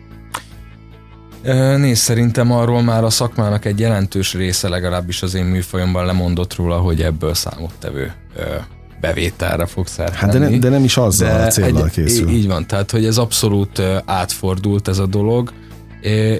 Nézd, 1.76 2.02
szerintem 2.02 2.52
arról 2.52 2.82
már 2.82 3.04
a 3.04 3.10
szakmának 3.10 3.64
egy 3.64 3.78
jelentős 3.78 4.34
része 4.34 4.68
legalábbis 4.68 5.22
az 5.22 5.34
én 5.34 5.44
műfajomban 5.44 6.06
lemondott 6.06 6.54
róla, 6.54 6.78
hogy 6.78 7.02
ebből 7.02 7.34
számottevő 7.34 8.12
bevételre 9.00 9.66
fog 9.66 9.86
szert 9.86 10.14
Hát 10.14 10.30
de, 10.32 10.38
ne, 10.38 10.58
de 10.58 10.68
nem 10.68 10.84
is 10.84 10.96
azzal 10.96 11.38
de 11.38 11.44
a 11.44 11.46
célral 11.46 11.88
készül. 11.88 12.28
Így 12.28 12.46
van, 12.46 12.66
tehát 12.66 12.90
hogy 12.90 13.04
ez 13.04 13.18
abszolút 13.18 13.82
átfordult 14.04 14.88
ez 14.88 14.98
a 14.98 15.06
dolog. 15.06 15.52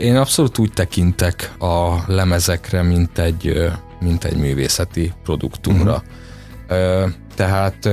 Én 0.01 0.17
abszolút 0.17 0.59
úgy 0.59 0.73
tekintek 0.73 1.53
a 1.59 2.05
lemezekre, 2.07 2.83
mint 2.83 3.19
egy, 3.19 3.71
mint 4.01 4.25
egy 4.25 4.37
művészeti 4.37 5.13
produktumra. 5.23 6.03
Uh-huh. 6.69 7.11
Tehát 7.35 7.89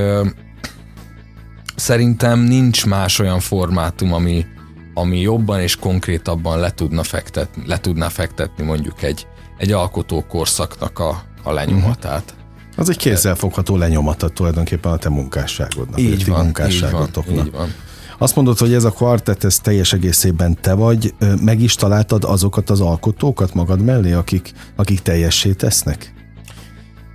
szerintem 1.76 2.40
nincs 2.40 2.86
más 2.86 3.20
olyan 3.20 3.40
formátum, 3.40 4.14
ami, 4.14 4.46
ami 4.94 5.20
jobban 5.20 5.60
és 5.60 5.76
konkrétabban 5.76 6.60
le, 6.60 6.72
tudna 6.72 7.04
fektetni, 7.04 7.64
le 7.66 7.80
tudná 7.80 8.10
fektetni 8.10 8.64
mondjuk 8.64 9.02
egy, 9.04 9.28
egy 9.58 9.72
alkotó 9.72 10.26
korszaknak 10.28 11.00
a, 11.00 11.24
a 11.44 11.52
lenyomatát. 11.52 12.24
Uh-huh. 12.24 12.40
Az 12.76 12.90
egy 12.90 12.98
kézzelfogható 12.98 13.78
lenyomata 13.78 14.30
tulajdonképpen 14.30 14.92
a 14.92 14.98
te 14.98 15.10
munkásságodnak. 15.10 16.00
Így 16.00 16.26
van, 16.26 16.44
munkásságotoknak. 16.44 17.28
Így 17.28 17.36
van, 17.36 17.46
így 17.46 17.52
van. 17.52 17.74
Azt 18.22 18.36
mondod, 18.36 18.58
hogy 18.58 18.74
ez 18.74 18.84
a 18.84 18.92
kvartett, 18.92 19.44
ez 19.44 19.60
teljes 19.60 19.94
egészében 19.94 20.58
te 20.62 20.74
vagy. 20.74 21.14
Meg 21.42 21.62
is 21.62 21.76
találtad 21.76 22.24
azokat 22.24 22.70
az 22.70 22.82
alkotókat 22.82 23.54
magad 23.54 23.82
mellé, 23.82 24.12
akik, 24.12 24.52
akik 24.76 25.00
teljessé 25.00 25.52
tesznek? 25.52 26.14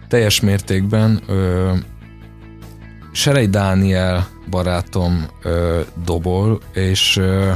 Teljes 0.09 0.40
mértékben. 0.40 1.23
Ö, 1.27 1.73
Serei 3.12 3.47
Dániel 3.47 4.29
barátom 4.51 5.27
ö, 5.42 5.81
dobol, 6.05 6.61
és 6.73 7.16
ö, 7.16 7.53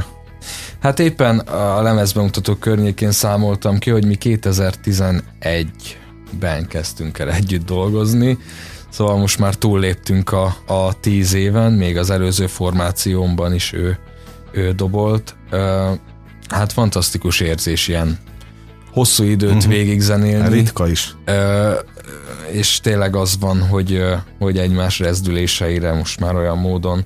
hát 0.79 0.99
éppen 0.99 1.39
a 1.39 1.81
lemezbemutató 1.81 2.55
környékén 2.55 3.11
számoltam 3.11 3.77
ki, 3.77 3.89
hogy 3.89 4.05
mi 4.05 4.17
2011-ben 4.19 6.67
kezdtünk 6.67 7.19
el 7.19 7.31
együtt 7.31 7.65
dolgozni, 7.65 8.37
Szóval 8.91 9.17
most 9.17 9.39
már 9.39 9.55
túlléptünk 9.55 10.31
a, 10.31 10.55
a 10.67 10.99
tíz 10.99 11.33
éven, 11.33 11.71
még 11.73 11.97
az 11.97 12.09
előző 12.09 12.47
formációmban 12.47 13.53
is 13.53 13.73
ő, 13.73 13.99
ő 14.51 14.71
dobolt. 14.71 15.35
Hát 16.49 16.71
fantasztikus 16.71 17.39
érzés 17.39 17.87
ilyen 17.87 18.19
hosszú 18.91 19.23
időt 19.23 19.53
uh-huh. 19.53 19.71
végig 19.71 19.99
zenélni. 19.99 20.41
Hát 20.41 20.51
ritka 20.51 20.87
is. 20.87 21.15
És 22.51 22.79
tényleg 22.79 23.15
az 23.15 23.37
van, 23.39 23.67
hogy, 23.67 24.03
hogy 24.39 24.57
egymás 24.57 24.99
rezdüléseire 24.99 25.93
most 25.93 26.19
már 26.19 26.35
olyan 26.35 26.57
módon 26.57 27.03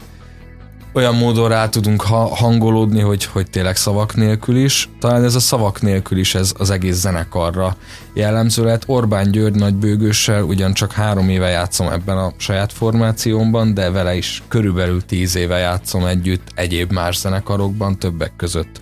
olyan 0.96 1.16
módon 1.16 1.50
rá 1.50 1.70
tudunk 1.70 2.02
ha- 2.02 2.36
hangolódni, 2.36 3.00
hogy, 3.00 3.26
hogy 3.26 3.50
tényleg 3.50 3.76
szavak 3.76 4.16
nélkül 4.16 4.58
is. 4.58 4.90
Talán 5.00 5.24
ez 5.24 5.36
a 5.36 5.40
szavak 5.40 5.82
nélkül 5.82 6.18
is 6.18 6.36
ez 6.36 6.54
az 6.58 6.70
egész 6.70 6.96
zenekarra 6.96 7.76
jellemző 8.14 8.64
lehet. 8.64 8.84
Orbán 8.88 9.32
György 9.32 9.56
nagybőgőssel 9.56 10.44
ugyancsak 10.44 10.92
három 10.92 11.30
éve 11.30 11.50
játszom 11.50 11.88
ebben 11.88 12.18
a 12.18 12.34
saját 12.38 12.74
formációmban, 12.74 13.74
de 13.74 13.92
vele 13.92 14.16
is 14.16 14.44
körülbelül 14.48 15.06
tíz 15.06 15.36
éve 15.36 15.58
játszom 15.58 16.06
együtt 16.06 16.48
egyéb 16.56 16.92
más 16.92 17.18
zenekarokban, 17.18 18.00
többek 18.00 18.32
között 18.38 18.80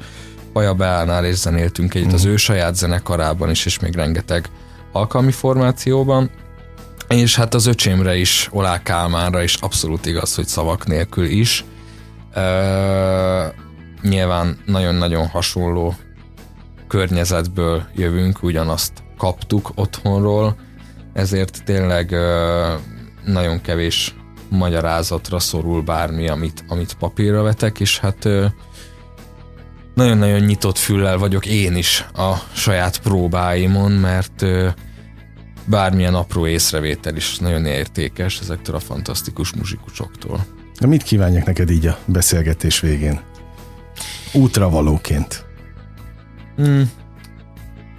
Paja 0.53 0.73
Beánál 0.73 1.25
és 1.25 1.35
zenéltünk 1.35 1.93
együtt 1.93 2.11
mm. 2.11 2.13
az 2.13 2.25
ő 2.25 2.35
saját 2.35 2.75
zenekarában 2.75 3.49
is, 3.49 3.65
és 3.65 3.79
még 3.79 3.95
rengeteg 3.95 4.49
alkalmi 4.91 5.31
formációban. 5.31 6.29
és 7.07 7.35
hát 7.35 7.53
az 7.53 7.65
öcsémre 7.65 8.15
is, 8.15 8.49
Olá 8.51 8.83
Kálmánra 8.83 9.43
is 9.43 9.55
abszolút 9.55 10.05
igaz, 10.05 10.35
hogy 10.35 10.47
szavak 10.47 10.87
nélkül 10.87 11.25
is. 11.25 11.65
Nyilván 14.01 14.57
nagyon-nagyon 14.65 15.27
hasonló 15.27 15.95
környezetből 16.87 17.83
jövünk, 17.95 18.43
ugyanazt 18.43 18.93
kaptuk 19.17 19.71
otthonról, 19.75 20.55
ezért 21.13 21.63
tényleg 21.63 22.15
nagyon 23.25 23.61
kevés 23.61 24.15
magyarázatra 24.49 25.39
szorul 25.39 25.81
bármi, 25.81 26.27
amit, 26.27 26.63
amit 26.67 26.93
papírra 26.93 27.41
vetek, 27.41 27.79
és 27.79 27.99
hát 27.99 28.29
nagyon-nagyon 29.93 30.39
nyitott 30.39 30.77
füllel 30.77 31.17
vagyok 31.17 31.45
én 31.45 31.75
is 31.75 32.05
a 32.13 32.33
saját 32.53 33.01
próbáimon, 33.01 33.91
mert 33.91 34.45
bármilyen 35.65 36.15
apró 36.15 36.47
észrevétel 36.47 37.15
is 37.15 37.37
nagyon 37.37 37.65
értékes 37.65 38.39
ezektől 38.39 38.75
a 38.75 38.79
fantasztikus 38.79 39.53
muzsikusoktól. 39.53 40.45
De 40.83 40.89
mit 40.89 41.03
kívánjak 41.03 41.45
neked 41.45 41.69
így 41.69 41.87
a 41.87 41.97
beszélgetés 42.05 42.79
végén? 42.79 43.19
Útra 44.33 44.69
valóként. 44.69 45.45
Hmm. 46.55 46.91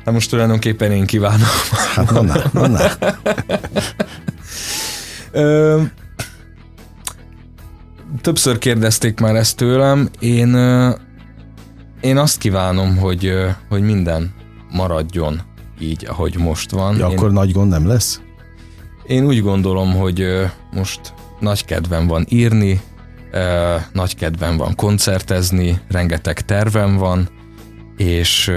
Hát 0.05 0.15
most 0.15 0.31
tulajdonképpen 0.31 0.93
én 0.93 1.07
kívánom. 1.07 1.47
Hát 1.95 2.11
na, 2.11 2.23
na, 2.23 2.43
na, 2.53 2.67
na. 2.67 2.81
Ö, 5.33 5.83
többször 8.21 8.59
kérdezték 8.59 9.21
már 9.21 9.35
ezt 9.35 9.57
tőlem. 9.57 10.09
Én, 10.19 10.55
én 12.01 12.17
azt 12.17 12.39
kívánom, 12.39 12.97
hogy, 12.97 13.33
hogy 13.69 13.83
minden 13.83 14.35
maradjon 14.71 15.43
így, 15.81 16.07
ahogy 16.07 16.37
most 16.37 16.71
van. 16.71 16.97
Ja, 16.97 17.09
én, 17.09 17.17
akkor 17.17 17.33
nagy 17.33 17.53
gond 17.53 17.71
nem 17.71 17.87
lesz? 17.87 18.21
Én 19.07 19.27
úgy 19.27 19.43
gondolom, 19.43 19.95
hogy 19.95 20.27
most 20.73 21.15
nagy 21.41 21.65
kedvem 21.65 22.07
van 22.07 22.27
írni, 22.29 22.81
nagy 23.93 24.17
kedvem 24.17 24.57
van 24.57 24.75
koncertezni, 24.75 25.81
rengeteg 25.89 26.41
tervem 26.41 26.97
van, 26.97 27.29
és 27.97 28.53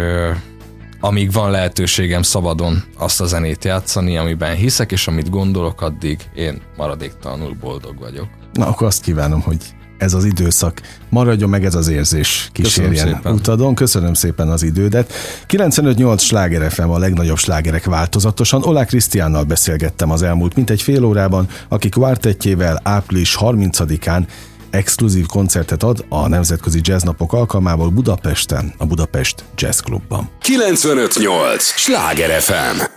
amíg 1.00 1.32
van 1.32 1.52
lehetőségem 1.52 2.22
szabadon 2.22 2.84
azt 2.98 3.22
a 3.22 3.26
zenét 3.26 3.66
játszani, 3.66 4.18
amiben 4.18 4.56
hiszek, 4.56 4.92
és 4.92 5.08
amit 5.08 5.30
gondolok, 5.30 5.82
addig 5.82 6.20
én 6.36 6.62
maradéktalanul 6.78 7.56
boldog 7.60 8.00
vagyok. 8.00 8.28
Na, 8.54 8.68
akkor 8.68 8.88
azt 8.88 9.02
kívánom, 9.02 9.42
hogy 9.42 9.58
ez 9.98 10.14
az 10.14 10.26
időszak. 10.26 10.82
Maradjon 11.10 11.50
meg 11.50 11.66
ez 11.66 11.76
az 11.76 11.88
érzés 11.88 12.50
kísérjen 12.54 12.92
Köszönöm 13.06 13.38
utadon. 13.38 13.76
Köszönöm 13.76 14.14
szépen 14.14 14.50
az 14.50 14.64
idődet. 14.64 15.14
95-8 15.50 16.20
sláger 16.20 16.72
FM 16.72 16.90
a 16.90 16.98
legnagyobb 16.98 17.38
slágerek 17.38 17.86
változatosan. 17.86 18.64
Olá 18.64 18.86
Krisztiánnal 18.86 19.44
beszélgettem 19.44 20.12
az 20.12 20.22
elmúlt 20.22 20.56
mintegy 20.56 20.82
fél 20.82 21.04
órában, 21.04 21.48
aki 21.70 21.90
kvártettjével 21.90 22.80
április 22.84 23.38
30-án 23.40 24.28
exkluzív 24.70 25.26
koncertet 25.26 25.84
ad 25.84 26.06
a 26.10 26.28
Nemzetközi 26.28 26.80
Jazznapok 26.84 27.34
alkalmából 27.34 27.90
Budapesten, 27.90 28.74
a 28.78 28.86
Budapest 28.86 29.44
Jazz 29.58 29.80
Clubban. 29.80 30.30
95-8 30.42 31.60
Sláger 31.60 32.42
FM 32.42 32.97